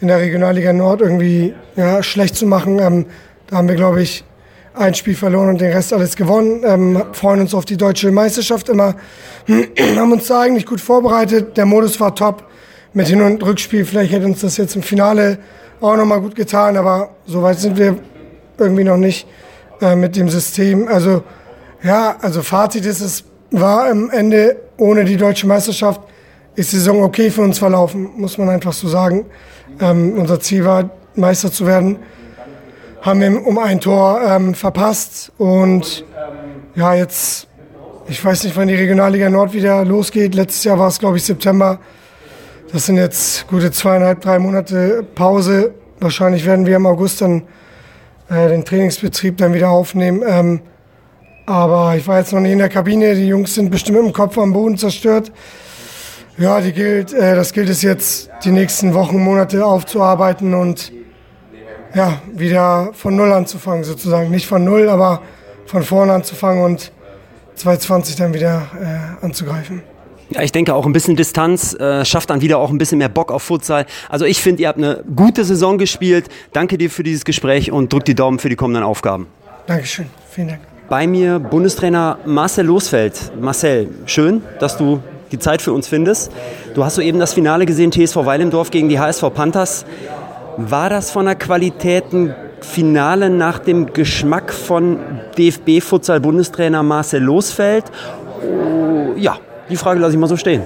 in 0.00 0.08
der 0.08 0.18
Regionalliga 0.18 0.72
Nord 0.72 1.00
irgendwie 1.00 1.54
ja, 1.76 2.02
schlecht 2.02 2.36
zu 2.36 2.46
machen. 2.46 2.78
Ähm, 2.78 3.06
da 3.46 3.56
haben 3.56 3.68
wir, 3.68 3.76
glaube 3.76 4.02
ich, 4.02 4.24
ein 4.74 4.94
Spiel 4.94 5.14
verloren 5.14 5.50
und 5.50 5.60
den 5.60 5.72
Rest 5.72 5.92
alles 5.92 6.16
gewonnen. 6.16 6.62
Ähm, 6.64 7.02
freuen 7.12 7.40
uns 7.40 7.54
auf 7.54 7.64
die 7.64 7.76
deutsche 7.76 8.10
Meisterschaft 8.10 8.68
immer. 8.68 8.96
haben 9.96 10.12
uns 10.12 10.26
da 10.26 10.40
eigentlich 10.40 10.66
gut 10.66 10.80
vorbereitet. 10.80 11.56
Der 11.56 11.64
Modus 11.64 12.00
war 12.00 12.14
top 12.14 12.44
mit 12.92 13.06
Hin- 13.06 13.22
und 13.22 13.44
Rückspiel. 13.44 13.84
Vielleicht 13.84 14.12
hätte 14.12 14.26
uns 14.26 14.40
das 14.40 14.56
jetzt 14.56 14.74
im 14.76 14.82
Finale 14.82 15.38
auch 15.80 15.96
nochmal 15.96 16.20
gut 16.20 16.34
getan, 16.34 16.76
aber 16.76 17.10
so 17.26 17.42
weit 17.42 17.58
sind 17.60 17.78
wir 17.78 17.96
irgendwie 18.58 18.84
noch 18.84 18.96
nicht. 18.96 19.26
äh, 19.80 19.96
mit 19.96 20.16
dem 20.16 20.28
System. 20.28 20.88
Also 20.88 21.22
ja, 21.82 22.16
also 22.20 22.42
Fazit 22.42 22.86
ist, 22.86 23.00
es 23.00 23.24
war 23.50 23.88
am 23.90 24.10
Ende 24.10 24.56
ohne 24.78 25.04
die 25.04 25.16
deutsche 25.16 25.46
Meisterschaft 25.46 26.00
ist 26.56 26.72
die 26.72 26.76
Saison 26.76 27.02
okay 27.02 27.30
für 27.30 27.42
uns 27.42 27.58
verlaufen, 27.58 28.10
muss 28.16 28.38
man 28.38 28.48
einfach 28.48 28.72
so 28.72 28.88
sagen. 28.88 29.26
Ähm, 29.80 30.14
unser 30.18 30.40
Ziel 30.40 30.64
war, 30.64 30.90
Meister 31.14 31.50
zu 31.50 31.66
werden. 31.66 31.98
Haben 33.02 33.20
wir 33.20 33.46
um 33.46 33.58
ein 33.58 33.80
Tor 33.80 34.20
ähm, 34.26 34.54
verpasst 34.54 35.32
und 35.36 36.04
ja, 36.74 36.94
jetzt, 36.94 37.46
ich 38.08 38.24
weiß 38.24 38.44
nicht, 38.44 38.56
wann 38.56 38.68
die 38.68 38.74
Regionalliga 38.74 39.28
Nord 39.30 39.52
wieder 39.52 39.84
losgeht. 39.84 40.34
Letztes 40.34 40.64
Jahr 40.64 40.78
war 40.78 40.88
es, 40.88 40.98
glaube 40.98 41.18
ich, 41.18 41.24
September. 41.24 41.78
Das 42.72 42.86
sind 42.86 42.96
jetzt 42.96 43.46
gute 43.46 43.70
zweieinhalb, 43.70 44.20
drei 44.20 44.38
Monate 44.38 45.04
Pause. 45.14 45.74
Wahrscheinlich 46.00 46.44
werden 46.46 46.66
wir 46.66 46.76
im 46.76 46.86
August 46.86 47.20
dann 47.20 47.42
äh, 48.28 48.48
den 48.48 48.64
Trainingsbetrieb 48.64 49.36
dann 49.36 49.54
wieder 49.54 49.70
aufnehmen. 49.70 50.22
Ähm, 50.26 50.60
aber 51.46 51.94
ich 51.96 52.08
war 52.08 52.18
jetzt 52.18 52.32
noch 52.32 52.40
nicht 52.40 52.52
in 52.52 52.58
der 52.58 52.68
Kabine. 52.68 53.14
Die 53.14 53.28
Jungs 53.28 53.54
sind 53.54 53.70
bestimmt 53.70 53.98
im 53.98 54.12
Kopf 54.12 54.38
am 54.38 54.52
Boden 54.52 54.78
zerstört. 54.78 55.30
Ja, 56.36 56.60
die 56.60 56.72
gilt, 56.72 57.12
äh, 57.12 57.36
das 57.36 57.52
gilt 57.52 57.68
es 57.68 57.82
jetzt, 57.82 58.28
die 58.44 58.50
nächsten 58.50 58.92
Wochen, 58.94 59.18
Monate 59.22 59.64
aufzuarbeiten 59.64 60.54
und 60.54 60.92
ja, 61.94 62.20
wieder 62.32 62.90
von 62.92 63.14
Null 63.14 63.32
anzufangen 63.32 63.84
sozusagen. 63.84 64.30
Nicht 64.30 64.46
von 64.46 64.64
Null, 64.64 64.88
aber 64.88 65.22
von 65.66 65.84
vorne 65.84 66.12
anzufangen 66.12 66.64
und 66.64 66.90
2020 67.54 68.16
dann 68.16 68.34
wieder 68.34 68.66
äh, 68.80 69.24
anzugreifen. 69.24 69.82
Ja, 70.30 70.42
ich 70.42 70.50
denke 70.50 70.74
auch 70.74 70.86
ein 70.86 70.92
bisschen 70.92 71.14
Distanz 71.14 71.74
äh, 71.74 72.04
schafft 72.04 72.30
dann 72.30 72.40
wieder 72.40 72.58
auch 72.58 72.70
ein 72.70 72.78
bisschen 72.78 72.98
mehr 72.98 73.08
Bock 73.08 73.30
auf 73.30 73.42
Futsal. 73.42 73.86
Also 74.08 74.24
ich 74.24 74.42
finde, 74.42 74.62
ihr 74.62 74.68
habt 74.68 74.78
eine 74.78 75.04
gute 75.14 75.44
Saison 75.44 75.78
gespielt. 75.78 76.28
Danke 76.52 76.78
dir 76.78 76.90
für 76.90 77.04
dieses 77.04 77.24
Gespräch 77.24 77.70
und 77.70 77.92
drück 77.92 78.04
die 78.04 78.14
Daumen 78.16 78.40
für 78.40 78.48
die 78.48 78.56
kommenden 78.56 78.82
Aufgaben. 78.82 79.28
Dankeschön, 79.66 80.06
vielen 80.30 80.48
Dank. 80.48 80.60
Bei 80.88 81.06
mir 81.06 81.38
Bundestrainer 81.38 82.18
Marcel 82.26 82.66
Losfeld. 82.66 83.32
Marcel, 83.40 83.88
schön, 84.06 84.42
dass 84.58 84.76
du 84.76 85.00
die 85.34 85.38
Zeit 85.40 85.62
für 85.62 85.72
uns 85.72 85.88
findest. 85.88 86.30
Du 86.74 86.84
hast 86.84 86.94
soeben 86.94 87.18
das 87.18 87.34
Finale 87.34 87.66
gesehen, 87.66 87.90
TSV 87.90 88.16
Weilendorf 88.24 88.70
gegen 88.70 88.88
die 88.88 89.00
HSV 89.00 89.34
Panthers. 89.34 89.84
War 90.56 90.88
das 90.88 91.10
von 91.10 91.26
der 91.26 91.34
Qualität 91.34 92.12
ein 92.12 92.34
Finale 92.60 93.28
nach 93.30 93.58
dem 93.58 93.92
Geschmack 93.92 94.52
von 94.52 94.98
DFB-Futsal-Bundestrainer 95.36 96.82
Marcel 96.84 97.22
Losfeld? 97.22 97.84
Oh, 98.42 99.14
ja, 99.16 99.38
die 99.68 99.76
Frage 99.76 99.98
lasse 99.98 100.12
ich 100.12 100.18
mal 100.18 100.28
so 100.28 100.36
stehen. 100.36 100.62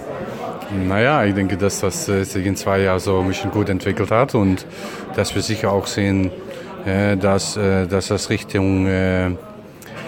Naja, 0.86 1.24
ich 1.24 1.34
denke, 1.34 1.56
dass 1.56 1.80
das 1.80 2.04
sich 2.04 2.44
in 2.44 2.54
zwei 2.54 2.80
Jahren 2.80 3.00
so 3.00 3.20
ein 3.20 3.28
bisschen 3.28 3.50
gut 3.50 3.70
entwickelt 3.70 4.10
hat 4.10 4.34
und 4.34 4.66
dass 5.16 5.34
wir 5.34 5.40
sicher 5.40 5.72
auch 5.72 5.86
sehen, 5.86 6.30
äh, 6.84 7.16
dass, 7.16 7.56
äh, 7.56 7.86
dass 7.86 8.08
das 8.08 8.28
Richtung 8.28 8.86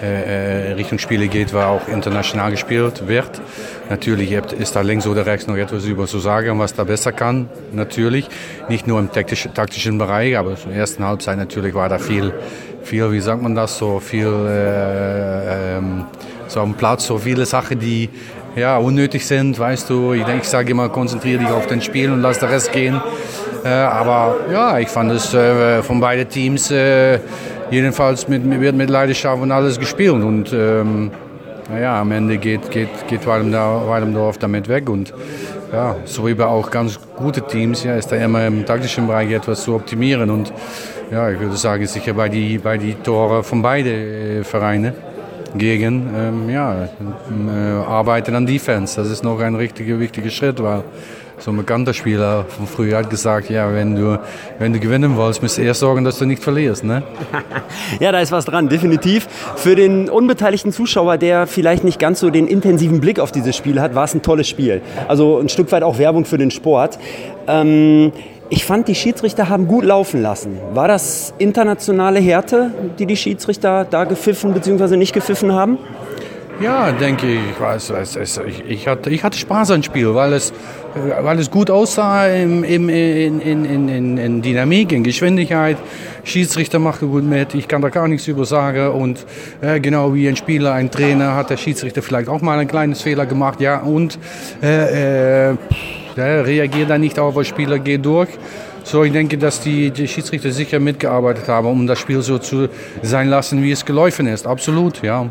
äh, 0.02 0.72
Richtung 0.72 0.98
Spiele 0.98 1.28
geht, 1.28 1.52
waar 1.52 1.68
auch 1.68 1.88
international 1.88 2.50
gespielt 2.50 3.06
wird. 3.06 3.40
Natürlich 3.88 4.32
ist 4.32 4.76
da 4.76 4.80
links 4.80 5.06
oder 5.06 5.26
rechts 5.26 5.46
noch 5.46 5.56
etwas 5.56 5.84
über 5.84 6.06
zu 6.06 6.18
sagen, 6.18 6.58
was 6.58 6.74
da 6.74 6.84
besser 6.84 7.12
kann. 7.12 7.48
Natürlich. 7.72 8.28
Nicht 8.68 8.86
nur 8.86 8.98
im 8.98 9.10
taktischen 9.12 9.98
Bereich, 9.98 10.36
aber 10.36 10.54
der 10.54 10.76
ersten 10.76 11.04
Halbzeit 11.04 11.36
natürlich 11.38 11.74
war 11.74 11.88
da 11.88 11.98
viel, 11.98 12.32
viel 12.82 13.12
wie 13.12 13.20
sagt 13.20 13.42
man 13.42 13.54
das, 13.54 13.78
so 13.78 14.00
viel 14.00 14.26
äh, 14.26 15.76
ähm, 15.78 16.04
so 16.48 16.60
am 16.60 16.74
Platz, 16.74 17.06
so 17.06 17.18
viele 17.18 17.46
Sachen, 17.46 17.78
die 17.78 18.08
ja, 18.56 18.78
unnötig 18.78 19.26
sind, 19.26 19.58
weißt 19.58 19.88
du. 19.90 20.12
Ich, 20.12 20.26
ich 20.26 20.48
sage 20.48 20.72
immer, 20.72 20.88
konzentriere 20.88 21.38
dich 21.38 21.50
auf 21.50 21.66
den 21.66 21.80
Spiel 21.80 22.10
und 22.10 22.20
lass 22.20 22.38
den 22.38 22.48
Rest 22.48 22.72
gehen. 22.72 23.00
Äh, 23.64 23.68
aber 23.68 24.36
ja, 24.52 24.78
ich 24.78 24.88
fand 24.88 25.12
es 25.12 25.32
äh, 25.34 25.82
von 25.82 26.00
beiden 26.00 26.28
Teams 26.28 26.70
äh, 26.70 27.20
jedenfalls 27.70 28.28
mit, 28.28 28.60
wird 28.60 28.76
mit 28.76 28.90
Leidenschaft 28.90 29.42
und 29.42 29.52
alles 29.52 29.78
gespielt. 29.78 30.22
Und 30.22 30.52
ähm, 30.52 31.10
naja, 31.70 32.00
am 32.00 32.12
Ende 32.12 32.38
geht, 32.38 32.70
geht, 32.70 32.88
geht 33.08 33.26
Weilendorf 33.26 34.38
damit 34.38 34.68
weg. 34.68 34.88
Und 34.90 35.12
ja, 35.72 35.96
so 36.04 36.26
wie 36.26 36.34
bei 36.34 36.46
auch 36.46 36.70
ganz 36.70 36.98
gute 37.16 37.42
Teams, 37.42 37.84
ja, 37.84 37.94
ist 37.94 38.10
da 38.10 38.16
immer 38.16 38.46
im 38.46 38.66
taktischen 38.66 39.06
Bereich 39.06 39.30
etwas 39.30 39.62
zu 39.62 39.74
optimieren. 39.74 40.30
Und 40.30 40.52
ja, 41.10 41.30
ich 41.30 41.38
würde 41.38 41.56
sagen, 41.56 41.86
sicher 41.86 42.12
bei 42.14 42.28
die, 42.28 42.58
bei 42.58 42.76
die 42.76 42.94
Tore 42.94 43.42
von 43.42 43.62
beiden 43.62 43.92
äh, 43.92 44.44
Vereinen 44.44 44.94
gegen 45.56 46.08
ähm, 46.16 46.50
ja, 46.50 46.84
äh, 46.84 47.86
arbeiten 47.86 48.34
an 48.34 48.46
Defense. 48.46 49.00
Das 49.00 49.10
ist 49.10 49.24
noch 49.24 49.40
ein 49.40 49.54
richtiger 49.54 49.98
wichtiger 49.98 50.30
Schritt, 50.30 50.62
weil 50.62 50.84
so 51.40 51.50
ein 51.50 51.56
bekannter 51.56 51.94
Spieler 51.94 52.44
von 52.44 52.66
früher 52.66 52.98
hat 52.98 53.08
gesagt, 53.08 53.48
ja, 53.48 53.72
wenn 53.72 53.96
du, 53.96 54.18
wenn 54.58 54.72
du 54.72 54.78
gewinnen 54.78 55.16
willst, 55.16 55.42
musst 55.42 55.56
du 55.56 55.62
erst 55.62 55.80
sorgen, 55.80 56.04
dass 56.04 56.18
du 56.18 56.26
nicht 56.26 56.42
verlierst. 56.42 56.84
Ne? 56.84 57.02
ja, 58.00 58.12
da 58.12 58.20
ist 58.20 58.30
was 58.30 58.44
dran, 58.44 58.68
definitiv. 58.68 59.26
Für 59.56 59.74
den 59.74 60.10
unbeteiligten 60.10 60.70
Zuschauer, 60.72 61.16
der 61.16 61.46
vielleicht 61.46 61.82
nicht 61.82 61.98
ganz 61.98 62.20
so 62.20 62.28
den 62.28 62.46
intensiven 62.46 63.00
Blick 63.00 63.18
auf 63.18 63.32
dieses 63.32 63.56
Spiel 63.56 63.80
hat, 63.80 63.94
war 63.94 64.04
es 64.04 64.14
ein 64.14 64.22
tolles 64.22 64.48
Spiel. 64.48 64.82
Also 65.08 65.38
ein 65.38 65.48
Stück 65.48 65.72
weit 65.72 65.82
auch 65.82 65.98
Werbung 65.98 66.26
für 66.26 66.36
den 66.36 66.50
Sport. 66.50 66.98
Ähm, 67.46 68.12
ich 68.50 68.64
fand, 68.64 68.88
die 68.88 68.94
Schiedsrichter 68.94 69.48
haben 69.48 69.66
gut 69.66 69.84
laufen 69.84 70.20
lassen. 70.20 70.58
War 70.74 70.88
das 70.88 71.32
internationale 71.38 72.18
Härte, 72.18 72.72
die 72.98 73.06
die 73.06 73.16
Schiedsrichter 73.16 73.86
da 73.88 74.04
gepfiffen 74.04 74.52
bzw. 74.52 74.96
nicht 74.96 75.14
gepfiffen 75.14 75.52
haben? 75.52 75.78
Ja, 76.60 76.92
denke 76.92 77.26
ich. 77.26 77.40
Ich, 77.52 77.58
weiß, 77.58 77.88
es, 77.90 78.16
es, 78.16 78.38
ich, 78.46 78.62
ich, 78.68 78.86
hatte, 78.86 79.08
ich 79.08 79.24
hatte 79.24 79.38
Spaß 79.38 79.70
am 79.70 79.82
Spiel, 79.82 80.14
weil 80.14 80.34
es, 80.34 80.52
weil 81.22 81.38
es 81.38 81.50
gut 81.50 81.70
aussah 81.70 82.26
im, 82.26 82.64
im, 82.64 82.90
in, 82.90 83.40
in, 83.40 83.88
in, 83.88 84.18
in 84.18 84.42
Dynamik, 84.42 84.92
in 84.92 85.02
Geschwindigkeit. 85.02 85.78
Schiedsrichter 86.22 86.78
machte 86.78 87.06
gut 87.06 87.24
mit, 87.24 87.54
ich 87.54 87.66
kann 87.66 87.80
da 87.80 87.88
gar 87.88 88.08
nichts 88.08 88.28
über 88.28 88.44
sagen. 88.44 88.88
Und 88.88 89.24
äh, 89.62 89.80
genau 89.80 90.14
wie 90.14 90.28
ein 90.28 90.36
Spieler, 90.36 90.74
ein 90.74 90.90
Trainer, 90.90 91.34
hat 91.34 91.48
der 91.48 91.56
Schiedsrichter 91.56 92.02
vielleicht 92.02 92.28
auch 92.28 92.42
mal 92.42 92.58
ein 92.58 92.68
kleines 92.68 93.00
Fehler 93.00 93.24
gemacht. 93.24 93.62
Ja, 93.62 93.78
und 93.78 94.18
äh, 94.62 95.52
äh, 95.52 95.56
reagiert 96.16 96.90
dann 96.90 97.00
nicht 97.00 97.18
auf, 97.18 97.36
der 97.36 97.44
Spieler 97.44 97.78
geht 97.78 98.04
durch. 98.04 98.28
So, 98.84 99.02
ich 99.04 99.12
denke, 99.12 99.38
dass 99.38 99.62
die, 99.62 99.90
die 99.90 100.06
Schiedsrichter 100.06 100.50
sicher 100.50 100.78
mitgearbeitet 100.78 101.48
haben, 101.48 101.68
um 101.68 101.86
das 101.86 101.98
Spiel 101.98 102.20
so 102.20 102.36
zu 102.36 102.68
sein 103.02 103.28
lassen, 103.28 103.62
wie 103.62 103.72
es 103.72 103.86
gelaufen 103.86 104.26
ist. 104.26 104.46
Absolut, 104.46 105.02
ja. 105.02 105.30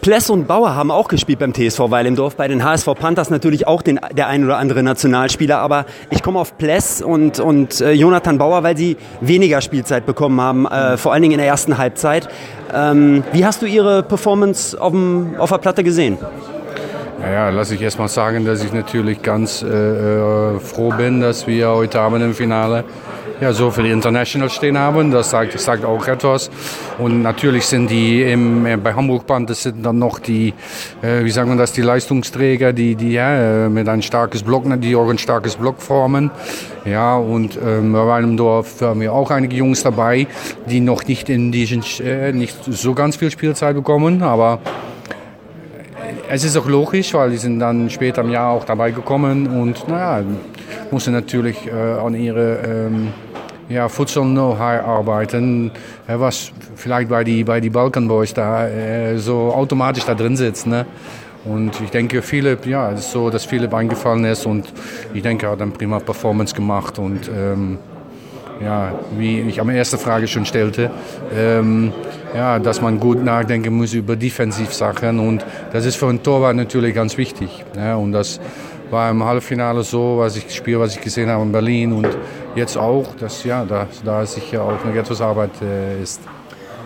Pless 0.00 0.30
und 0.30 0.46
Bauer 0.46 0.74
haben 0.74 0.90
auch 0.90 1.08
gespielt 1.08 1.38
beim 1.38 1.52
TSV 1.52 1.90
Weilendorf, 1.90 2.36
bei 2.36 2.48
den 2.48 2.64
HSV 2.64 2.86
Panthers 2.98 3.30
natürlich 3.30 3.66
auch 3.66 3.82
den, 3.82 4.00
der 4.12 4.28
ein 4.28 4.44
oder 4.44 4.58
andere 4.58 4.82
Nationalspieler, 4.82 5.58
aber 5.58 5.86
ich 6.10 6.22
komme 6.22 6.38
auf 6.38 6.58
Pless 6.58 7.02
und, 7.02 7.40
und 7.40 7.80
äh, 7.80 7.92
Jonathan 7.92 8.38
Bauer, 8.38 8.62
weil 8.62 8.76
sie 8.76 8.96
weniger 9.20 9.60
Spielzeit 9.60 10.06
bekommen 10.06 10.40
haben, 10.40 10.66
äh, 10.66 10.96
vor 10.96 11.12
allen 11.12 11.22
Dingen 11.22 11.32
in 11.32 11.38
der 11.38 11.48
ersten 11.48 11.78
Halbzeit. 11.78 12.28
Ähm, 12.74 13.24
wie 13.32 13.44
hast 13.44 13.62
du 13.62 13.66
ihre 13.66 14.02
Performance 14.02 14.80
auf, 14.80 14.92
dem, 14.92 15.34
auf 15.38 15.50
der 15.50 15.58
Platte 15.58 15.82
gesehen? 15.82 16.18
Naja, 17.20 17.48
lass 17.50 17.70
ich 17.70 17.80
erst 17.80 17.98
mal 17.98 18.08
sagen, 18.08 18.44
dass 18.44 18.62
ich 18.62 18.72
natürlich 18.72 19.22
ganz 19.22 19.62
äh, 19.62 19.66
äh 19.66 20.60
froh 20.60 20.92
bin, 20.96 21.20
dass 21.20 21.46
wir 21.46 21.70
heute 21.70 22.00
Abend 22.00 22.22
im 22.22 22.34
Finale 22.34 22.84
ja, 23.40 23.52
so 23.52 23.70
viele 23.70 23.90
Internationals 23.90 24.54
stehen 24.54 24.78
haben. 24.78 25.10
Das 25.10 25.30
sagt, 25.30 25.58
sagt 25.58 25.84
auch 25.84 26.06
etwas. 26.06 26.50
Und 26.98 27.22
natürlich 27.22 27.66
sind 27.66 27.90
die 27.90 28.22
im, 28.22 28.64
äh, 28.66 28.76
bei 28.76 28.94
Hamburg 28.94 29.26
Band, 29.26 29.50
das 29.50 29.62
sind 29.62 29.84
dann 29.84 29.98
noch 29.98 30.18
die, 30.18 30.54
äh, 31.02 31.24
wie 31.24 31.30
sagen 31.30 31.50
wir 31.50 31.56
das, 31.56 31.72
die 31.72 31.82
Leistungsträger, 31.82 32.72
die, 32.72 32.94
die 32.94 33.12
ja, 33.12 33.66
äh, 33.66 33.68
mit 33.68 33.88
ein 33.88 34.02
starkes 34.02 34.42
Block, 34.42 34.64
die 34.80 34.96
auch 34.96 35.08
ein 35.08 35.18
starkes 35.18 35.56
Block 35.56 35.82
formen. 35.82 36.30
Ja, 36.84 37.16
und 37.16 37.58
ähm, 37.62 37.92
bei 37.92 38.14
einem 38.14 38.36
Dorf 38.36 38.80
haben 38.80 39.00
wir 39.00 39.12
auch 39.12 39.30
einige 39.30 39.56
Jungs 39.56 39.82
dabei, 39.82 40.26
die 40.68 40.80
noch 40.80 41.04
nicht 41.04 41.28
in 41.28 41.52
diesen, 41.52 41.82
äh, 42.04 42.32
nicht 42.32 42.56
so 42.64 42.94
ganz 42.94 43.16
viel 43.16 43.30
Spielzeit 43.30 43.74
bekommen, 43.74 44.22
aber 44.22 44.60
es 46.28 46.44
ist 46.44 46.56
auch 46.56 46.66
logisch, 46.66 47.14
weil 47.14 47.30
die 47.30 47.36
sind 47.36 47.58
dann 47.58 47.90
später 47.90 48.22
im 48.22 48.30
Jahr 48.30 48.50
auch 48.50 48.64
dabei 48.64 48.90
gekommen 48.90 49.46
und 49.46 49.88
naja, 49.88 50.24
mussten 50.92 51.12
natürlich 51.12 51.66
äh, 51.66 51.70
an 51.72 52.14
ihre 52.14 52.58
ähm, 52.66 53.08
ja, 53.68 53.88
Futsal-Know-how 53.88 54.60
arbeiten, 54.60 55.72
was 56.06 56.52
vielleicht 56.76 57.08
bei 57.08 57.24
die, 57.24 57.42
bei 57.42 57.60
die 57.60 57.70
Balkan 57.70 58.06
Boys 58.06 58.32
da 58.32 58.68
so 59.16 59.52
automatisch 59.52 60.04
da 60.04 60.14
drin 60.14 60.36
sitzt. 60.36 60.68
Ne? 60.68 60.86
Und 61.46 61.80
ich 61.80 61.90
denke, 61.90 62.22
Philipp, 62.22 62.66
ja, 62.66 62.90
es 62.90 63.00
ist 63.00 63.12
so, 63.12 63.30
dass 63.30 63.44
Philipp 63.44 63.72
eingefallen 63.72 64.24
ist 64.24 64.46
und 64.46 64.72
ich 65.14 65.22
denke, 65.22 65.46
er 65.46 65.52
hat 65.52 65.62
eine 65.62 65.70
prima 65.70 66.00
Performance 66.00 66.54
gemacht 66.54 66.98
und 66.98 67.28
ähm, 67.28 67.78
ja, 68.60 68.92
wie 69.16 69.40
ich 69.42 69.60
am 69.60 69.68
ersten 69.68 69.98
Frage 69.98 70.26
schon 70.26 70.44
stellte, 70.44 70.90
ähm, 71.34 71.92
ja, 72.34 72.58
dass 72.58 72.80
man 72.80 72.98
gut 72.98 73.22
nachdenken 73.22 73.74
muss 73.76 73.92
über 73.94 74.16
Defensivsachen 74.16 75.20
und 75.20 75.44
das 75.72 75.86
ist 75.86 75.96
für 75.96 76.08
einen 76.08 76.22
Torwart 76.22 76.56
natürlich 76.56 76.94
ganz 76.94 77.16
wichtig. 77.16 77.64
Ja, 77.76 77.94
und 77.94 78.12
das 78.12 78.40
war 78.90 79.10
im 79.10 79.24
Halbfinale 79.24 79.82
so, 79.82 80.18
was 80.18 80.36
ich 80.36 80.54
spiele, 80.54 80.80
was 80.80 80.94
ich 80.94 81.00
gesehen 81.00 81.28
habe 81.28 81.42
in 81.42 81.52
Berlin 81.52 81.92
und 81.92 82.08
jetzt 82.54 82.76
auch, 82.76 83.14
dass 83.18 83.44
ja, 83.44 83.64
da, 83.64 83.86
da 84.04 84.24
sicher 84.24 84.62
auch 84.62 84.84
noch 84.84 84.94
etwas 84.94 85.20
Arbeit 85.20 85.50
äh, 85.62 86.02
ist. 86.02 86.20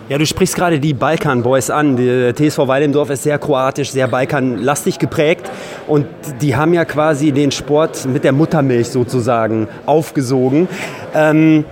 Ja, 0.09 0.17
du 0.17 0.25
sprichst 0.25 0.55
gerade 0.55 0.79
die 0.79 0.93
Balkan 0.93 1.41
Boys 1.41 1.69
an. 1.69 1.95
Der 1.95 2.35
TSV 2.35 2.67
Weilendorf 2.67 3.11
ist 3.11 3.23
sehr 3.23 3.39
kroatisch, 3.39 3.91
sehr 3.91 4.07
balkanlastig 4.07 4.99
geprägt 4.99 5.49
und 5.87 6.05
die 6.41 6.55
haben 6.55 6.73
ja 6.73 6.83
quasi 6.83 7.31
den 7.31 7.51
Sport 7.51 8.05
mit 8.05 8.23
der 8.23 8.33
Muttermilch 8.33 8.89
sozusagen 8.89 9.69
aufgesogen. 9.85 10.67
Ähm, 11.13 11.63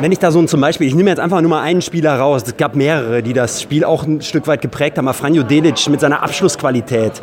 Wenn 0.00 0.12
ich 0.12 0.18
da 0.20 0.30
so 0.30 0.38
ein 0.38 0.48
zum 0.48 0.60
Beispiel, 0.60 0.86
ich 0.86 0.94
nehme 0.94 1.10
jetzt 1.10 1.18
einfach 1.18 1.40
nur 1.40 1.50
mal 1.50 1.62
einen 1.62 1.82
Spieler 1.82 2.18
raus, 2.18 2.44
es 2.46 2.56
gab 2.56 2.76
mehrere, 2.76 3.20
die 3.22 3.32
das 3.32 3.60
Spiel 3.62 3.84
auch 3.84 4.04
ein 4.04 4.22
Stück 4.22 4.46
weit 4.46 4.60
geprägt 4.60 4.96
haben, 4.96 5.12
Franjo 5.12 5.42
Delic 5.42 5.88
mit 5.88 6.00
seiner 6.00 6.22
Abschlussqualität. 6.22 7.20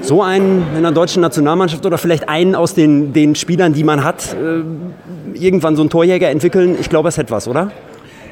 So 0.00 0.22
einen 0.22 0.64
in 0.76 0.82
der 0.82 0.92
deutschen 0.92 1.22
Nationalmannschaft 1.22 1.84
oder 1.84 1.98
vielleicht 1.98 2.28
einen 2.28 2.54
aus 2.54 2.74
den, 2.74 3.12
den 3.12 3.34
Spielern, 3.34 3.72
die 3.72 3.84
man 3.84 4.04
hat, 4.04 4.34
äh, 4.34 5.38
irgendwann 5.38 5.76
so 5.76 5.82
einen 5.82 5.90
Torjäger 5.90 6.30
entwickeln, 6.30 6.76
ich 6.80 6.88
glaube, 6.88 7.08
es 7.08 7.18
hätte 7.18 7.30
was, 7.30 7.48
oder? 7.48 7.70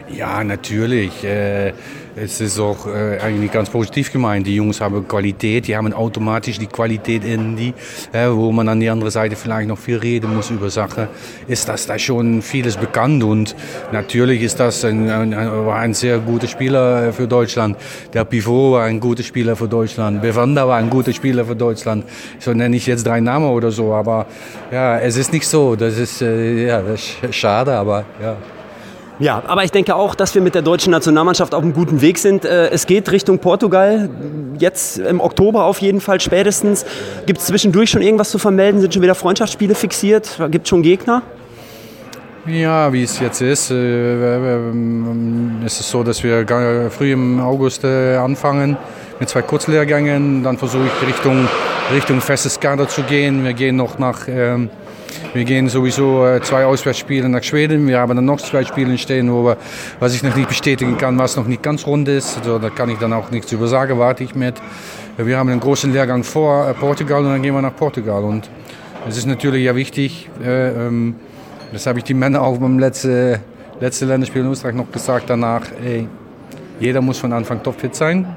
Ja, 0.08 0.44
natürlich. 0.44 1.24
Äh, 1.24 1.72
es 2.16 2.40
ist 2.40 2.58
auch 2.58 2.86
äh, 2.86 3.18
eigentlich 3.18 3.52
ganz 3.52 3.68
positiv 3.68 4.10
gemeint. 4.10 4.46
Die 4.46 4.56
Jungs 4.56 4.80
haben 4.80 5.06
Qualität, 5.06 5.68
die 5.68 5.76
haben 5.76 5.92
automatisch 5.92 6.58
die 6.58 6.66
Qualität 6.66 7.24
in 7.24 7.56
die, 7.56 7.74
äh, 8.12 8.28
wo 8.30 8.50
man 8.52 8.68
an 8.68 8.80
die 8.80 8.88
andere 8.88 9.10
Seite 9.10 9.36
vielleicht 9.36 9.68
noch 9.68 9.78
viel 9.78 9.98
reden 9.98 10.34
muss 10.34 10.50
über 10.50 10.70
Sachen, 10.70 11.08
ist 11.46 11.68
das 11.68 11.86
da 11.86 11.98
schon 11.98 12.40
vieles 12.40 12.76
bekannt 12.76 13.22
und 13.22 13.54
natürlich 13.92 14.42
ist 14.42 14.58
das 14.58 14.84
ein, 14.84 15.10
ein, 15.10 15.32
war 15.66 15.78
ein 15.78 15.92
sehr 15.92 16.18
guter 16.18 16.46
Spieler 16.46 17.12
für 17.12 17.28
Deutschland. 17.28 17.76
Der 18.14 18.24
Pivot 18.24 18.72
war 18.72 18.84
ein 18.84 18.98
guter 18.98 19.22
Spieler 19.22 19.54
für 19.54 19.68
Deutschland, 19.68 20.22
Bevanda 20.22 20.66
war 20.66 20.78
ein 20.78 20.88
guter 20.88 21.12
Spieler 21.12 21.44
für 21.44 21.56
Deutschland. 21.56 22.04
So 22.38 22.52
nenne 22.54 22.76
ich 22.76 22.86
jetzt 22.86 23.06
drei 23.06 23.20
Namen 23.20 23.50
oder 23.50 23.70
so, 23.70 23.92
aber 23.92 24.26
ja, 24.72 24.98
es 24.98 25.16
ist 25.16 25.32
nicht 25.32 25.46
so. 25.46 25.76
Das 25.76 25.98
ist, 25.98 26.22
äh, 26.22 26.66
ja, 26.66 26.80
das 26.80 27.16
ist 27.22 27.34
schade, 27.34 27.74
aber 27.74 28.04
ja. 28.22 28.36
Ja, 29.18 29.42
aber 29.46 29.64
ich 29.64 29.72
denke 29.72 29.94
auch, 29.94 30.14
dass 30.14 30.34
wir 30.34 30.42
mit 30.42 30.54
der 30.54 30.60
deutschen 30.60 30.90
Nationalmannschaft 30.90 31.54
auf 31.54 31.62
einem 31.62 31.72
guten 31.72 32.02
Weg 32.02 32.18
sind. 32.18 32.44
Äh, 32.44 32.68
es 32.68 32.86
geht 32.86 33.10
Richtung 33.10 33.38
Portugal, 33.38 34.10
jetzt 34.58 34.98
im 34.98 35.20
Oktober 35.20 35.64
auf 35.64 35.78
jeden 35.80 36.02
Fall 36.02 36.20
spätestens. 36.20 36.84
Gibt 37.24 37.40
es 37.40 37.46
zwischendurch 37.46 37.88
schon 37.88 38.02
irgendwas 38.02 38.30
zu 38.30 38.38
vermelden? 38.38 38.80
Sind 38.80 38.92
schon 38.92 39.02
wieder 39.02 39.14
Freundschaftsspiele 39.14 39.74
fixiert? 39.74 40.38
Gibt 40.50 40.66
es 40.66 40.68
schon 40.68 40.82
Gegner? 40.82 41.22
Ja, 42.46 42.92
wie 42.92 43.02
es 43.02 43.18
jetzt 43.18 43.40
ist, 43.40 43.70
äh, 43.70 44.70
ist 45.64 45.80
es 45.80 45.90
so, 45.90 46.04
dass 46.04 46.22
wir 46.22 46.46
früh 46.90 47.12
im 47.12 47.40
August 47.40 47.84
äh, 47.84 48.16
anfangen 48.16 48.76
mit 49.18 49.28
zwei 49.30 49.42
Kurzlehrgängen. 49.42 50.44
Dann 50.44 50.58
versuche 50.58 50.84
ich 50.84 51.08
Richtung, 51.08 51.48
Richtung 51.92 52.20
festes 52.20 52.58
Kader 52.58 52.88
zu 52.88 53.02
gehen. 53.02 53.44
Wir 53.44 53.52
gehen 53.52 53.76
noch 53.76 53.98
nach... 53.98 54.26
Ähm, 54.28 54.70
wir 55.34 55.44
gehen 55.44 55.68
sowieso 55.68 56.26
äh, 56.26 56.40
zwei 56.42 56.64
Auswärtsspiele 56.64 57.28
nach 57.28 57.42
Schweden. 57.42 57.86
Wir 57.86 57.98
haben 58.00 58.16
dann 58.16 58.24
noch 58.24 58.40
zwei 58.40 58.64
Spiele 58.64 58.96
stehen, 58.98 59.32
wo 59.32 59.44
wir, 59.44 59.56
was 60.00 60.14
ich 60.14 60.22
noch 60.22 60.34
nicht 60.34 60.48
bestätigen 60.48 60.98
kann, 60.98 61.18
was 61.18 61.36
noch 61.36 61.46
nicht 61.46 61.62
ganz 61.62 61.86
rund 61.86 62.08
ist. 62.08 62.38
Also, 62.38 62.58
da 62.58 62.70
kann 62.70 62.88
ich 62.88 62.98
dann 62.98 63.12
auch 63.12 63.30
nichts 63.30 63.52
über 63.52 63.68
sagen, 63.68 63.98
warte 63.98 64.24
ich 64.24 64.34
mit. 64.34 64.54
Wir 65.16 65.38
haben 65.38 65.48
einen 65.48 65.60
großen 65.60 65.92
Lehrgang 65.92 66.24
vor 66.24 66.68
äh, 66.68 66.74
Portugal 66.74 67.20
und 67.20 67.30
dann 67.30 67.42
gehen 67.42 67.54
wir 67.54 67.62
nach 67.62 67.76
Portugal. 67.76 68.24
Und 68.24 68.50
es 69.08 69.16
ist 69.16 69.26
natürlich 69.26 69.64
ja 69.64 69.76
wichtig, 69.76 70.28
äh, 70.42 70.70
ähm, 70.70 71.16
das 71.72 71.86
habe 71.86 71.98
ich 71.98 72.04
die 72.04 72.14
Männer 72.14 72.42
auch 72.42 72.58
beim 72.58 72.78
letzten, 72.78 73.38
letzten 73.80 74.08
Länderspiel 74.08 74.42
in 74.42 74.50
Österreich 74.50 74.74
noch 74.74 74.90
gesagt 74.90 75.28
danach, 75.28 75.62
ey, 75.84 76.08
jeder 76.80 77.00
muss 77.00 77.18
von 77.18 77.32
Anfang 77.32 77.62
topfit 77.62 77.94
sein 77.94 78.36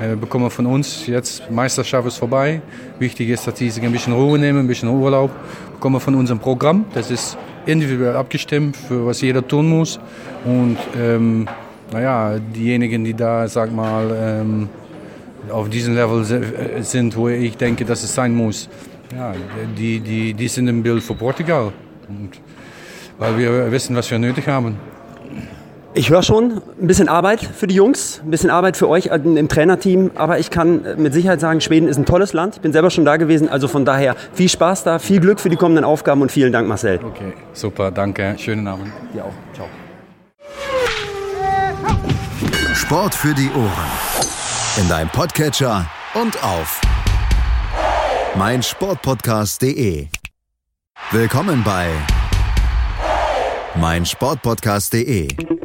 äh, 0.00 0.16
bekommen 0.16 0.50
von 0.50 0.66
uns 0.66 1.06
jetzt, 1.06 1.50
Meisterschaft 1.50 2.06
ist 2.08 2.18
vorbei. 2.18 2.60
Wichtig 2.98 3.28
ist, 3.28 3.46
dass 3.46 3.54
die 3.54 3.70
sich 3.70 3.82
ein 3.82 3.92
bisschen 3.92 4.12
Ruhe 4.12 4.38
nehmen, 4.38 4.60
ein 4.60 4.66
bisschen 4.66 4.88
Urlaub. 4.88 5.30
Bekommen 5.74 6.00
von 6.00 6.14
unserem 6.14 6.40
Programm, 6.40 6.84
das 6.94 7.10
ist 7.10 7.36
individuell 7.66 8.16
abgestimmt, 8.16 8.76
für 8.76 9.06
was 9.06 9.20
jeder 9.20 9.46
tun 9.46 9.68
muss. 9.68 10.00
Und 10.44 10.78
ähm, 10.98 11.46
naja, 11.92 12.38
diejenigen, 12.38 13.04
die 13.04 13.14
da, 13.14 13.46
sag 13.48 13.72
mal, 13.72 14.10
ähm, 14.16 14.68
auf 15.50 15.68
diesem 15.68 15.94
Level 15.94 16.22
äh, 16.22 16.82
sind, 16.82 17.16
wo 17.16 17.28
ich 17.28 17.56
denke, 17.56 17.84
dass 17.84 18.02
es 18.02 18.14
sein 18.14 18.34
muss, 18.34 18.68
ja, 19.16 19.34
die, 19.78 20.00
die, 20.00 20.34
die 20.34 20.48
sind 20.48 20.68
im 20.68 20.82
Bild 20.82 21.02
für 21.02 21.14
Portugal. 21.14 21.72
Und 22.08 22.30
weil 23.18 23.38
wir 23.38 23.70
wissen, 23.70 23.94
was 23.94 24.10
wir 24.10 24.18
nötig 24.18 24.48
haben. 24.48 24.76
Ich 25.96 26.10
höre 26.10 26.24
schon 26.24 26.60
ein 26.80 26.88
bisschen 26.88 27.08
Arbeit 27.08 27.40
für 27.40 27.68
die 27.68 27.76
Jungs, 27.76 28.20
ein 28.24 28.30
bisschen 28.32 28.50
Arbeit 28.50 28.76
für 28.76 28.88
euch 28.88 29.06
im 29.06 29.48
Trainerteam, 29.48 30.10
aber 30.16 30.40
ich 30.40 30.50
kann 30.50 30.84
mit 30.96 31.14
Sicherheit 31.14 31.38
sagen, 31.38 31.60
Schweden 31.60 31.86
ist 31.86 31.96
ein 31.96 32.04
tolles 32.04 32.32
Land. 32.32 32.56
Ich 32.56 32.60
bin 32.62 32.72
selber 32.72 32.90
schon 32.90 33.04
da 33.04 33.16
gewesen, 33.16 33.48
also 33.48 33.68
von 33.68 33.84
daher 33.84 34.16
viel 34.32 34.48
Spaß 34.48 34.82
da, 34.82 34.98
viel 34.98 35.20
Glück 35.20 35.38
für 35.38 35.50
die 35.50 35.56
kommenden 35.56 35.84
Aufgaben 35.84 36.20
und 36.20 36.32
vielen 36.32 36.52
Dank, 36.52 36.66
Marcel. 36.66 36.98
Okay, 37.04 37.32
super, 37.52 37.92
danke, 37.92 38.34
schönen 38.38 38.66
Abend. 38.66 38.88
Dir 39.14 39.24
auch, 39.24 39.32
ciao. 39.54 39.68
Sport 42.74 43.14
für 43.14 43.32
die 43.32 43.50
Ohren. 43.54 44.82
In 44.82 44.88
deinem 44.88 45.08
Podcatcher 45.10 45.86
und 46.14 46.42
auf 46.42 46.80
meinsportpodcast.de. 48.36 50.08
Willkommen 51.12 51.62
bei 51.62 51.86
meinsportpodcast.de. 53.76 55.63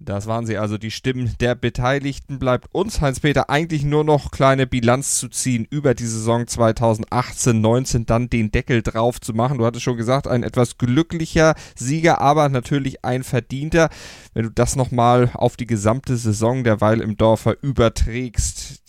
Das 0.00 0.28
waren 0.28 0.46
sie 0.46 0.56
also 0.58 0.78
die 0.78 0.92
Stimmen 0.92 1.34
der 1.40 1.56
Beteiligten. 1.56 2.38
Bleibt 2.38 2.72
uns, 2.72 3.00
Heinz-Peter, 3.00 3.50
eigentlich 3.50 3.82
nur 3.82 4.04
noch 4.04 4.30
kleine 4.30 4.68
Bilanz 4.68 5.18
zu 5.18 5.28
ziehen 5.28 5.66
über 5.68 5.94
die 5.94 6.06
Saison 6.06 6.44
2018-19, 6.44 8.06
dann 8.06 8.30
den 8.30 8.52
Deckel 8.52 8.82
drauf 8.82 9.20
zu 9.20 9.34
machen. 9.34 9.58
Du 9.58 9.66
hattest 9.66 9.82
schon 9.82 9.96
gesagt, 9.96 10.28
ein 10.28 10.44
etwas 10.44 10.78
glücklicher 10.78 11.56
Sieger, 11.74 12.20
aber 12.20 12.48
natürlich 12.48 13.04
ein 13.04 13.24
verdienter. 13.24 13.90
Wenn 14.34 14.44
du 14.44 14.50
das 14.52 14.76
nochmal 14.76 15.32
auf 15.34 15.56
die 15.56 15.66
gesamte 15.66 16.16
Saison 16.16 16.62
der 16.62 16.80
Weil 16.80 17.00
im 17.00 17.16
Dorfer 17.16 17.56
überträgst, 17.60 18.84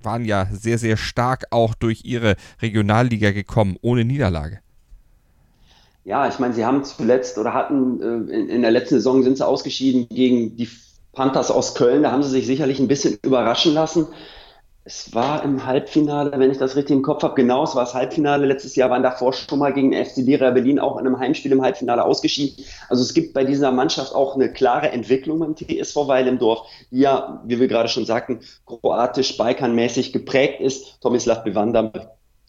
waren 0.00 0.24
ja 0.24 0.46
sehr, 0.52 0.78
sehr 0.78 0.96
stark 0.96 1.46
auch 1.50 1.74
durch 1.74 2.04
ihre 2.04 2.36
Regionalliga 2.60 3.32
gekommen, 3.32 3.76
ohne 3.82 4.04
Niederlage. 4.04 4.60
Ja, 6.04 6.28
ich 6.28 6.38
meine, 6.40 6.52
sie 6.52 6.64
haben 6.64 6.84
zuletzt 6.84 7.38
oder 7.38 7.54
hatten 7.54 8.00
äh, 8.00 8.34
in, 8.34 8.48
in, 8.48 8.62
der 8.62 8.72
letzten 8.72 8.96
Saison 8.96 9.22
sind 9.22 9.36
sie 9.36 9.46
ausgeschieden 9.46 10.08
gegen 10.08 10.56
die 10.56 10.68
Panthers 11.12 11.50
aus 11.50 11.74
Köln. 11.74 12.02
Da 12.02 12.10
haben 12.10 12.22
sie 12.24 12.30
sich 12.30 12.46
sicherlich 12.46 12.80
ein 12.80 12.88
bisschen 12.88 13.18
überraschen 13.22 13.72
lassen. 13.72 14.08
Es 14.84 15.14
war 15.14 15.44
im 15.44 15.64
Halbfinale, 15.64 16.32
wenn 16.40 16.50
ich 16.50 16.58
das 16.58 16.74
richtig 16.74 16.96
im 16.96 17.02
Kopf 17.02 17.22
habe, 17.22 17.36
genau, 17.36 17.62
es 17.62 17.76
war 17.76 17.84
das 17.84 17.94
Halbfinale. 17.94 18.46
Letztes 18.46 18.74
Jahr 18.74 18.90
waren 18.90 19.04
davor 19.04 19.32
schon 19.32 19.60
mal 19.60 19.72
gegen 19.72 19.92
FC 19.92 20.16
Lira 20.16 20.50
Berlin 20.50 20.80
auch 20.80 20.98
in 20.98 21.06
einem 21.06 21.20
Heimspiel 21.20 21.52
im 21.52 21.62
Halbfinale 21.62 22.04
ausgeschieden. 22.04 22.64
Also 22.88 23.04
es 23.04 23.14
gibt 23.14 23.32
bei 23.32 23.44
dieser 23.44 23.70
Mannschaft 23.70 24.12
auch 24.12 24.34
eine 24.34 24.52
klare 24.52 24.90
Entwicklung 24.90 25.38
beim 25.38 25.54
TSV 25.54 26.08
Weil 26.08 26.26
im 26.26 26.40
Dorf, 26.40 26.66
die 26.90 26.98
ja, 26.98 27.40
wie 27.46 27.60
wir 27.60 27.68
gerade 27.68 27.88
schon 27.88 28.06
sagten, 28.06 28.40
kroatisch, 28.66 29.36
balkanmäßig 29.36 30.12
geprägt 30.12 30.60
ist. 30.60 31.00
Tomislav 31.00 31.44
Bivanda 31.44 31.92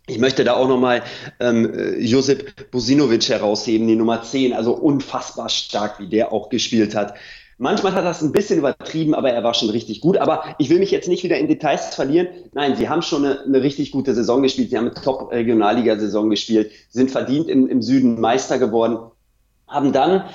ich 0.08 0.20
möchte 0.20 0.44
da 0.44 0.56
auch 0.56 0.68
nochmal 0.68 1.04
ähm, 1.39 1.74
äh, 1.74 2.00
Josip 2.00 2.72
Bosinovic 2.72 3.30
herausheben, 3.30 3.88
die 3.88 3.96
Nummer 3.96 4.22
10, 4.22 4.54
also 4.54 4.74
unfassbar 4.74 5.50
stark, 5.50 6.00
wie 6.00 6.10
der 6.10 6.34
auch 6.34 6.50
gespielt 6.50 6.94
hat. 6.94 7.13
Manchmal 7.58 7.94
hat 7.94 8.04
das 8.04 8.22
ein 8.22 8.34
bisschen 8.34 8.60
übertrieben, 8.60 9.13
aber 9.13 9.32
er 9.32 9.44
war 9.44 9.54
schon 9.54 9.70
richtig 9.70 10.02
gut. 10.02 10.18
Aber 10.18 10.56
ich 10.58 10.70
will 10.70 10.80
mich 10.80 10.92
jetzt 10.92 11.08
nicht 11.08 11.24
wieder 11.24 11.38
in 11.38 11.48
Details 11.48 11.96
verlieren. 11.96 12.28
Nein, 12.54 12.76
sie 12.76 12.89
haben 12.89 13.02
schon 13.02 13.24
eine, 13.24 13.42
eine 13.44 13.62
richtig 13.62 13.92
gute 13.92 14.13
Saison 14.13 14.42
gespielt. 14.42 14.72
Sie 14.72 14.78
haben 14.78 14.88
eine 14.89 14.96
Top-Regionalliga-Saison 14.96 16.30
gespielt, 16.30 16.72
sind 16.89 17.10
verdient 17.10 17.48
im, 17.48 17.70
im 17.70 17.82
Süden 17.82 18.20
Meister 18.20 18.58
geworden, 18.58 18.98
haben 19.68 19.94
dann 19.94 20.26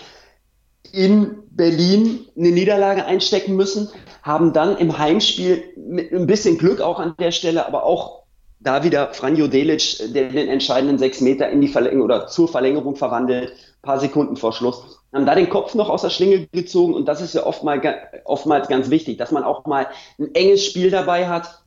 in 0.93 1.43
Berlin 1.51 2.21
eine 2.37 2.53
Niederlage 2.53 3.05
einstecken 3.05 3.57
müssen, 3.57 3.91
haben 4.23 4.55
dann 4.55 4.79
im 4.79 4.97
Heimspiel 4.97 5.65
mit 5.77 6.13
ein 6.13 6.27
bisschen 6.27 6.57
Glück 6.57 6.81
auch 6.81 7.01
an 7.01 7.15
der 7.19 7.33
Stelle, 7.33 7.67
aber 7.67 7.85
auch 7.85 8.23
da 8.61 8.83
wieder 8.83 9.13
Franjo 9.13 9.47
Delic, 9.47 9.99
der 10.13 10.31
den 10.31 10.49
entscheidenden 10.49 10.99
sechs 10.99 11.21
Meter 11.21 11.49
in 11.49 11.61
die 11.61 11.69
Verlängerung 11.69 12.05
oder 12.05 12.27
zur 12.27 12.49
Verlängerung 12.49 12.97
verwandelt, 12.97 13.53
paar 13.83 14.01
Sekunden 14.01 14.37
vor 14.37 14.53
Schluss, 14.53 15.01
haben 15.13 15.27
da 15.27 15.35
den 15.35 15.49
Kopf 15.49 15.75
noch 15.75 15.89
aus 15.89 16.03
der 16.03 16.11
Schlinge 16.11 16.47
gezogen 16.53 16.95
und 16.95 17.07
das 17.07 17.21
ist 17.21 17.35
ja 17.35 17.47
oftmals, 17.47 17.83
oftmals 18.25 18.69
ganz 18.69 18.91
wichtig, 18.91 19.17
dass 19.19 19.31
man 19.31 19.45
auch 19.45 19.65
mal 19.67 19.87
ein 20.19 20.35
enges 20.35 20.65
Spiel 20.65 20.91
dabei 20.91 21.29
hat, 21.29 21.63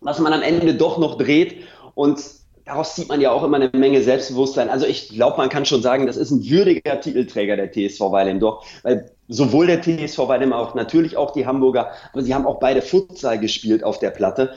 was 0.00 0.18
man 0.18 0.32
am 0.32 0.42
Ende 0.42 0.74
doch 0.74 0.98
noch 0.98 1.16
dreht 1.16 1.62
und 1.94 2.20
daraus 2.64 2.94
zieht 2.94 3.08
man 3.08 3.20
ja 3.20 3.30
auch 3.30 3.42
immer 3.42 3.56
eine 3.56 3.70
Menge 3.72 4.02
Selbstbewusstsein. 4.02 4.68
Also 4.68 4.86
ich 4.86 5.08
glaube, 5.08 5.36
man 5.36 5.48
kann 5.48 5.64
schon 5.64 5.82
sagen, 5.82 6.06
das 6.06 6.16
ist 6.16 6.30
ein 6.30 6.44
würdiger 6.48 7.00
Titelträger 7.00 7.56
der 7.56 7.72
TSV 7.72 8.00
Weilendorf, 8.00 8.64
weil 8.82 9.10
sowohl 9.28 9.66
der 9.66 9.82
TSV 9.82 10.18
Weilendorf, 10.28 10.70
auch 10.70 10.74
natürlich 10.74 11.16
auch 11.16 11.32
die 11.32 11.46
Hamburger, 11.46 11.90
aber 12.12 12.22
sie 12.22 12.34
haben 12.34 12.46
auch 12.46 12.60
beide 12.60 12.82
Futsal 12.82 13.38
gespielt 13.38 13.84
auf 13.84 13.98
der 13.98 14.10
Platte 14.10 14.54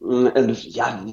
äh, 0.00 0.52
ja, 0.52 1.04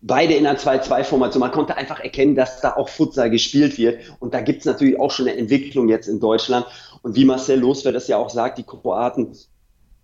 beide 0.00 0.34
in 0.34 0.46
einer 0.46 0.58
2-2-Formation. 0.58 1.40
Man 1.40 1.52
konnte 1.52 1.76
einfach 1.76 2.00
erkennen, 2.00 2.34
dass 2.34 2.60
da 2.60 2.76
auch 2.76 2.88
Futsal 2.88 3.30
gespielt 3.30 3.78
wird. 3.78 4.00
Und 4.20 4.34
da 4.34 4.40
gibt 4.40 4.60
es 4.60 4.64
natürlich 4.66 4.98
auch 5.00 5.10
schon 5.10 5.28
eine 5.28 5.38
Entwicklung 5.38 5.88
jetzt 5.88 6.08
in 6.08 6.20
Deutschland. 6.20 6.66
Und 7.02 7.16
wie 7.16 7.24
Marcel 7.24 7.60
Loswer 7.60 7.92
das 7.92 8.08
ja 8.08 8.16
auch 8.16 8.30
sagt, 8.30 8.58
die 8.58 8.64
Kroaten, 8.64 9.36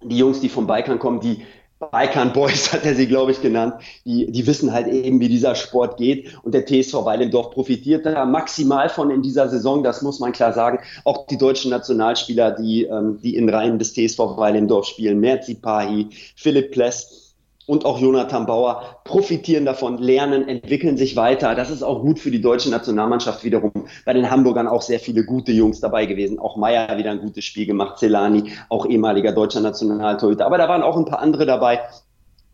die 0.02 0.18
Jungs, 0.18 0.40
die 0.40 0.48
vom 0.48 0.66
Balkan 0.66 0.98
kommen, 0.98 1.20
die 1.20 1.44
Balkan 1.78 2.32
Boys 2.32 2.72
hat 2.72 2.84
er 2.84 2.94
sie, 2.94 3.06
glaube 3.06 3.32
ich, 3.32 3.42
genannt. 3.42 3.74
Die, 4.04 4.30
die 4.30 4.46
wissen 4.46 4.72
halt 4.72 4.88
eben, 4.88 5.20
wie 5.20 5.28
dieser 5.28 5.54
Sport 5.54 5.96
geht. 5.96 6.34
Und 6.42 6.54
der 6.54 6.64
TSV 6.64 7.04
Weilendorf 7.04 7.50
profitiert 7.50 8.06
da 8.06 8.24
maximal 8.24 8.88
von 8.88 9.10
in 9.10 9.22
dieser 9.22 9.48
Saison. 9.48 9.82
Das 9.82 10.02
muss 10.02 10.20
man 10.20 10.32
klar 10.32 10.52
sagen. 10.52 10.78
Auch 11.04 11.26
die 11.26 11.38
deutschen 11.38 11.70
Nationalspieler, 11.70 12.52
die, 12.52 12.84
ähm, 12.84 13.18
die 13.22 13.36
in 13.36 13.48
Reihen 13.48 13.78
des 13.78 13.92
TSV 13.92 14.18
Weilendorf 14.36 14.86
spielen, 14.86 15.20
Merzi 15.20 15.54
Pahi, 15.54 16.08
Philipp 16.36 16.72
Pless, 16.72 17.23
und 17.66 17.84
auch 17.84 17.98
Jonathan 17.98 18.46
Bauer 18.46 19.00
profitieren 19.04 19.64
davon, 19.64 19.98
lernen, 19.98 20.48
entwickeln 20.48 20.96
sich 20.96 21.16
weiter. 21.16 21.54
Das 21.54 21.70
ist 21.70 21.82
auch 21.82 22.02
gut 22.02 22.18
für 22.18 22.30
die 22.30 22.40
deutsche 22.40 22.70
Nationalmannschaft 22.70 23.44
wiederum. 23.44 23.72
Bei 24.04 24.12
den 24.12 24.30
Hamburgern 24.30 24.68
auch 24.68 24.82
sehr 24.82 25.00
viele 25.00 25.24
gute 25.24 25.52
Jungs 25.52 25.80
dabei 25.80 26.06
gewesen. 26.06 26.38
Auch 26.38 26.56
Meier 26.56 26.98
wieder 26.98 27.10
ein 27.10 27.20
gutes 27.20 27.44
Spiel 27.44 27.66
gemacht, 27.66 27.98
Celani, 27.98 28.52
auch 28.68 28.86
ehemaliger 28.86 29.32
deutscher 29.32 29.60
Nationaltorhüter. 29.60 30.44
Aber 30.44 30.58
da 30.58 30.68
waren 30.68 30.82
auch 30.82 30.96
ein 30.96 31.06
paar 31.06 31.20
andere 31.20 31.46
dabei, 31.46 31.80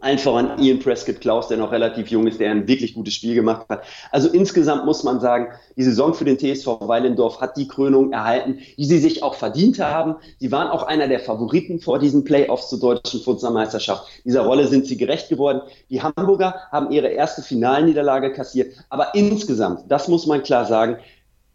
allen 0.01 0.19
voran 0.19 0.59
Ian 0.59 0.79
Prescott 0.79 1.21
Klaus, 1.21 1.49
der 1.49 1.59
noch 1.59 1.73
relativ 1.73 2.09
jung 2.09 2.27
ist, 2.27 2.41
der 2.41 2.51
ein 2.51 2.67
wirklich 2.67 2.95
gutes 2.95 3.15
Spiel 3.15 3.35
gemacht 3.35 3.67
hat. 3.69 3.85
Also 4.11 4.29
insgesamt 4.29 4.87
muss 4.87 5.03
man 5.03 5.21
sagen, 5.21 5.49
die 5.77 5.83
Saison 5.83 6.15
für 6.15 6.25
den 6.25 6.39
TSV 6.39 6.67
Weilendorf 6.81 7.41
hat 7.41 7.57
die 7.57 7.69
Krönung 7.69 8.13
erhalten, 8.13 8.59
die 8.77 8.85
sie 8.85 8.99
sich 8.99 9.23
auch 9.23 9.35
verdient 9.35 9.79
haben. 9.79 10.17
Sie 10.39 10.51
waren 10.51 10.69
auch 10.69 10.85
einer 10.85 11.09
der 11.09 11.21
Favoriten 11.21 11.81
vor 11.81 11.99
diesen 11.99 12.25
Playoffs 12.25 12.69
zur 12.69 12.81
deutschen 12.81 13.21
Futsalmeisterschaft. 13.21 14.07
Dieser 14.25 14.43
Rolle 14.43 14.67
sind 14.67 14.87
sie 14.87 14.97
gerecht 14.97 15.29
geworden. 15.29 15.61
Die 15.91 16.03
Hamburger 16.03 16.55
haben 16.73 16.91
ihre 16.91 17.09
erste 17.09 17.43
Finalniederlage 17.43 18.33
kassiert. 18.33 18.73
Aber 18.89 19.15
insgesamt, 19.15 19.85
das 19.89 20.09
muss 20.09 20.27
man 20.27 20.43
klar 20.43 20.67
sagen, 20.67 20.99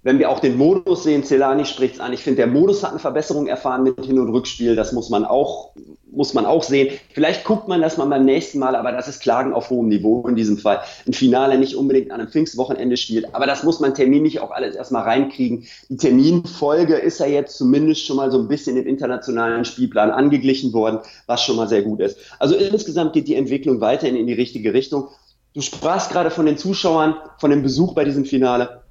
wenn 0.05 0.19
wir 0.19 0.29
auch 0.29 0.39
den 0.39 0.55
Modus 0.55 1.01
sehen, 1.01 1.23
Celani 1.23 1.65
spricht 1.65 1.95
es 1.95 1.99
an. 1.99 2.13
Ich 2.13 2.21
finde, 2.21 2.37
der 2.37 2.47
Modus 2.47 2.83
hat 2.83 2.91
eine 2.91 2.99
Verbesserung 2.99 3.47
erfahren 3.47 3.81
mit 3.81 4.05
Hin- 4.05 4.19
und 4.19 4.29
Rückspiel. 4.29 4.75
Das 4.75 4.91
muss 4.91 5.09
man 5.09 5.25
auch, 5.25 5.71
muss 6.11 6.35
man 6.35 6.45
auch 6.45 6.61
sehen. 6.61 6.95
Vielleicht 7.11 7.43
guckt 7.43 7.67
man 7.67 7.81
das 7.81 7.97
mal 7.97 8.05
beim 8.05 8.23
nächsten 8.23 8.59
Mal, 8.59 8.75
aber 8.75 8.91
das 8.91 9.07
ist 9.07 9.19
Klagen 9.19 9.51
auf 9.51 9.71
hohem 9.71 9.87
Niveau 9.87 10.27
in 10.27 10.35
diesem 10.35 10.59
Fall. 10.59 10.81
Ein 11.07 11.13
Finale 11.13 11.57
nicht 11.57 11.75
unbedingt 11.75 12.11
an 12.11 12.19
einem 12.19 12.29
Pfingstwochenende 12.29 12.97
spielt, 12.97 13.33
aber 13.33 13.47
das 13.47 13.63
muss 13.63 13.79
man 13.79 13.95
terminlich 13.95 14.41
auch 14.41 14.51
alles 14.51 14.75
erstmal 14.75 15.01
reinkriegen. 15.01 15.65
Die 15.89 15.97
Terminfolge 15.97 16.97
ist 16.97 17.19
ja 17.19 17.25
jetzt 17.25 17.57
zumindest 17.57 18.05
schon 18.05 18.17
mal 18.17 18.31
so 18.31 18.37
ein 18.37 18.47
bisschen 18.47 18.77
im 18.77 18.85
internationalen 18.85 19.65
Spielplan 19.65 20.11
angeglichen 20.11 20.71
worden, 20.71 20.99
was 21.25 21.41
schon 21.41 21.55
mal 21.55 21.67
sehr 21.67 21.81
gut 21.81 21.99
ist. 21.99 22.19
Also 22.37 22.53
insgesamt 22.53 23.13
geht 23.13 23.27
die 23.27 23.35
Entwicklung 23.35 23.81
weiterhin 23.81 24.15
in 24.15 24.27
die 24.27 24.33
richtige 24.33 24.71
Richtung. 24.75 25.07
Du 25.55 25.61
sprachst 25.61 26.11
gerade 26.11 26.29
von 26.29 26.45
den 26.45 26.59
Zuschauern, 26.59 27.15
von 27.39 27.49
dem 27.49 27.63
Besuch 27.63 27.95
bei 27.95 28.05
diesem 28.05 28.25
Finale. 28.25 28.84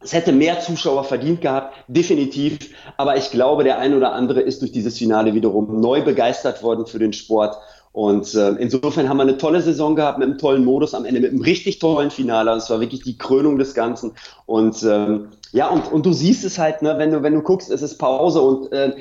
Es 0.00 0.12
hätte 0.12 0.32
mehr 0.32 0.60
Zuschauer 0.60 1.04
verdient 1.04 1.40
gehabt, 1.40 1.74
definitiv. 1.88 2.58
Aber 2.96 3.16
ich 3.16 3.30
glaube, 3.30 3.64
der 3.64 3.78
ein 3.78 3.94
oder 3.94 4.12
andere 4.12 4.40
ist 4.40 4.60
durch 4.62 4.72
dieses 4.72 4.96
Finale 4.96 5.34
wiederum 5.34 5.80
neu 5.80 6.02
begeistert 6.02 6.62
worden 6.62 6.86
für 6.86 6.98
den 6.98 7.12
Sport. 7.12 7.56
Und 7.92 8.32
äh, 8.34 8.50
insofern 8.50 9.08
haben 9.08 9.16
wir 9.16 9.24
eine 9.24 9.38
tolle 9.38 9.60
Saison 9.60 9.96
gehabt 9.96 10.18
mit 10.18 10.28
einem 10.28 10.38
tollen 10.38 10.64
Modus 10.64 10.94
am 10.94 11.04
Ende, 11.04 11.20
mit 11.20 11.32
einem 11.32 11.42
richtig 11.42 11.80
tollen 11.80 12.10
Finale. 12.10 12.52
Und 12.52 12.58
es 12.58 12.70
war 12.70 12.80
wirklich 12.80 13.02
die 13.02 13.18
Krönung 13.18 13.58
des 13.58 13.74
Ganzen. 13.74 14.12
Und 14.46 14.82
ähm, 14.84 15.30
ja, 15.52 15.68
und, 15.68 15.90
und 15.90 16.06
du 16.06 16.12
siehst 16.12 16.44
es 16.44 16.58
halt, 16.58 16.82
ne, 16.82 16.96
wenn 16.98 17.10
du, 17.10 17.22
wenn 17.22 17.34
du 17.34 17.42
guckst, 17.42 17.70
es 17.70 17.82
ist 17.82 17.98
Pause 17.98 18.40
und 18.40 18.72
äh, 18.72 18.92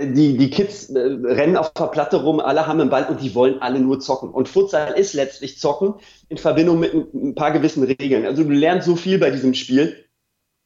die, 0.00 0.36
die 0.36 0.50
Kids 0.50 0.90
äh, 0.90 0.98
rennen 0.98 1.56
auf 1.56 1.72
der 1.74 1.86
Platte 1.86 2.22
rum, 2.22 2.40
alle 2.40 2.66
haben 2.66 2.80
einen 2.80 2.90
Ball 2.90 3.06
und 3.08 3.20
die 3.20 3.34
wollen 3.34 3.60
alle 3.60 3.78
nur 3.78 4.00
zocken. 4.00 4.30
Und 4.30 4.48
Futsal 4.48 4.94
ist 4.98 5.12
letztlich 5.12 5.58
Zocken 5.58 5.94
in 6.28 6.38
Verbindung 6.38 6.80
mit 6.80 6.94
ein, 6.94 7.06
ein 7.12 7.34
paar 7.34 7.52
gewissen 7.52 7.84
Regeln. 7.84 8.24
Also 8.26 8.42
du 8.42 8.50
lernst 8.50 8.86
so 8.86 8.96
viel 8.96 9.18
bei 9.18 9.30
diesem 9.30 9.54
Spiel. 9.54 10.04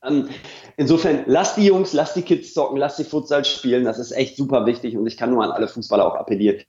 Ähm, 0.06 0.28
insofern, 0.76 1.24
lass 1.26 1.54
die 1.54 1.66
Jungs, 1.66 1.92
lass 1.92 2.14
die 2.14 2.22
Kids 2.22 2.54
zocken, 2.54 2.78
lass 2.78 2.96
die 2.96 3.04
Futsal 3.04 3.44
spielen. 3.44 3.84
Das 3.84 3.98
ist 3.98 4.12
echt 4.12 4.36
super 4.36 4.66
wichtig 4.66 4.96
und 4.96 5.06
ich 5.06 5.16
kann 5.16 5.30
nur 5.30 5.44
an 5.44 5.50
alle 5.50 5.68
Fußballer 5.68 6.06
auch 6.06 6.16
appellieren. 6.16 6.60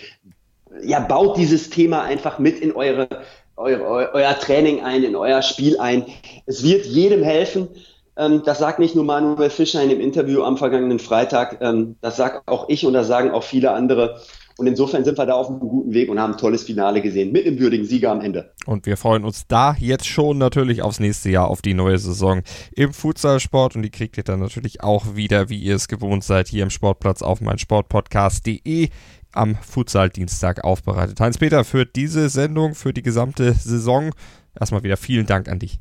Ja, 0.81 0.99
baut 0.99 1.37
dieses 1.37 1.69
Thema 1.69 2.03
einfach 2.03 2.39
mit 2.39 2.59
in 2.59 2.73
eure, 2.73 3.07
eure, 3.55 4.13
euer 4.13 4.39
Training 4.39 4.83
ein, 4.83 5.03
in 5.03 5.15
euer 5.15 5.41
Spiel 5.41 5.79
ein. 5.79 6.05
Es 6.45 6.63
wird 6.63 6.85
jedem 6.85 7.23
helfen. 7.23 7.69
Ähm, 8.17 8.43
das 8.43 8.59
sagt 8.59 8.79
nicht 8.79 8.95
nur 8.95 9.05
Manuel 9.05 9.49
Fischer 9.49 9.81
in 9.81 9.89
dem 9.89 10.01
Interview 10.01 10.43
am 10.43 10.57
vergangenen 10.57 10.99
Freitag. 10.99 11.59
Ähm, 11.61 11.95
das 12.01 12.17
sagt 12.17 12.47
auch 12.47 12.67
ich 12.69 12.85
und 12.85 12.93
das 12.93 13.07
sagen 13.07 13.31
auch 13.31 13.43
viele 13.43 13.71
andere. 13.71 14.21
Und 14.57 14.65
insofern 14.65 15.05
sind 15.05 15.17
wir 15.17 15.25
da 15.25 15.33
auf 15.33 15.49
einem 15.49 15.59
guten 15.59 15.93
Weg 15.93 16.09
und 16.09 16.19
haben 16.19 16.33
ein 16.33 16.39
tolles 16.39 16.63
Finale 16.63 17.01
gesehen 17.01 17.31
mit 17.31 17.45
einem 17.45 17.59
würdigen 17.59 17.85
Sieger 17.85 18.11
am 18.11 18.21
Ende. 18.21 18.53
Und 18.65 18.85
wir 18.87 18.97
freuen 18.97 19.23
uns 19.23 19.45
da 19.47 19.75
jetzt 19.79 20.07
schon 20.07 20.39
natürlich 20.39 20.81
aufs 20.81 20.99
nächste 20.99 21.29
Jahr, 21.29 21.47
auf 21.47 21.61
die 21.61 21.75
neue 21.75 21.99
Saison 21.99 22.41
im 22.75 22.91
Futsalsport. 22.91 23.75
Und 23.75 23.83
die 23.83 23.91
kriegt 23.91 24.17
ihr 24.17 24.23
dann 24.23 24.39
natürlich 24.39 24.81
auch 24.81 25.15
wieder, 25.15 25.49
wie 25.49 25.59
ihr 25.59 25.75
es 25.75 25.87
gewohnt 25.87 26.23
seid, 26.23 26.47
hier 26.47 26.63
im 26.63 26.71
Sportplatz 26.71 27.21
auf 27.21 27.39
meinsportpodcast.de 27.39 28.89
am 29.31 29.55
Futsal-Dienstag 29.55 30.63
aufbereitet. 30.63 31.19
Heinz-Peter, 31.19 31.63
für 31.63 31.85
diese 31.85 32.29
Sendung, 32.29 32.73
für 32.73 32.93
die 32.93 33.03
gesamte 33.03 33.53
Saison, 33.53 34.11
erstmal 34.59 34.83
wieder 34.83 34.97
vielen 34.97 35.27
Dank 35.27 35.47
an 35.47 35.59
dich. 35.59 35.79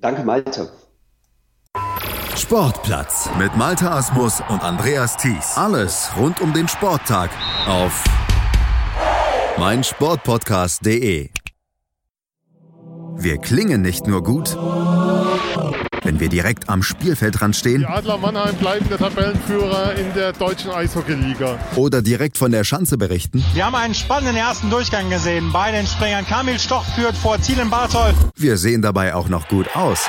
Danke, 0.00 0.24
Malte. 0.24 0.70
Sportplatz 2.40 3.28
mit 3.38 3.54
Malte 3.54 3.90
Asmus 3.90 4.42
und 4.48 4.62
Andreas 4.62 5.18
Thies. 5.18 5.56
Alles 5.56 6.10
rund 6.16 6.40
um 6.40 6.54
den 6.54 6.68
Sporttag 6.68 7.28
auf 7.66 8.02
meinsportpodcast.de. 9.58 11.28
Wir 13.18 13.38
klingen 13.38 13.82
nicht 13.82 14.06
nur 14.06 14.22
gut, 14.22 14.56
wenn 16.02 16.18
wir 16.18 16.30
direkt 16.30 16.70
am 16.70 16.82
Spielfeldrand 16.82 17.56
stehen. 17.56 17.80
Die 17.80 17.86
Adler 17.86 18.16
Mannheim 18.16 18.56
bleiben 18.56 18.88
der 18.88 18.96
Tabellenführer 18.96 19.94
in 19.96 20.14
der 20.14 20.32
deutschen 20.32 20.70
Eishockeyliga. 20.70 21.58
Oder 21.76 22.00
direkt 22.00 22.38
von 22.38 22.52
der 22.52 22.64
Schanze 22.64 22.96
berichten. 22.96 23.44
Wir 23.52 23.66
haben 23.66 23.74
einen 23.74 23.94
spannenden 23.94 24.36
ersten 24.36 24.70
Durchgang 24.70 25.10
gesehen. 25.10 25.52
Bei 25.52 25.72
den 25.72 25.86
Springern 25.86 26.26
Kamil 26.26 26.58
Stoch 26.58 26.86
führt 26.94 27.16
vor 27.18 27.38
Ziel 27.42 27.58
in 27.58 27.68
Bartol. 27.68 28.14
Wir 28.34 28.56
sehen 28.56 28.80
dabei 28.80 29.14
auch 29.14 29.28
noch 29.28 29.46
gut 29.48 29.76
aus. 29.76 30.08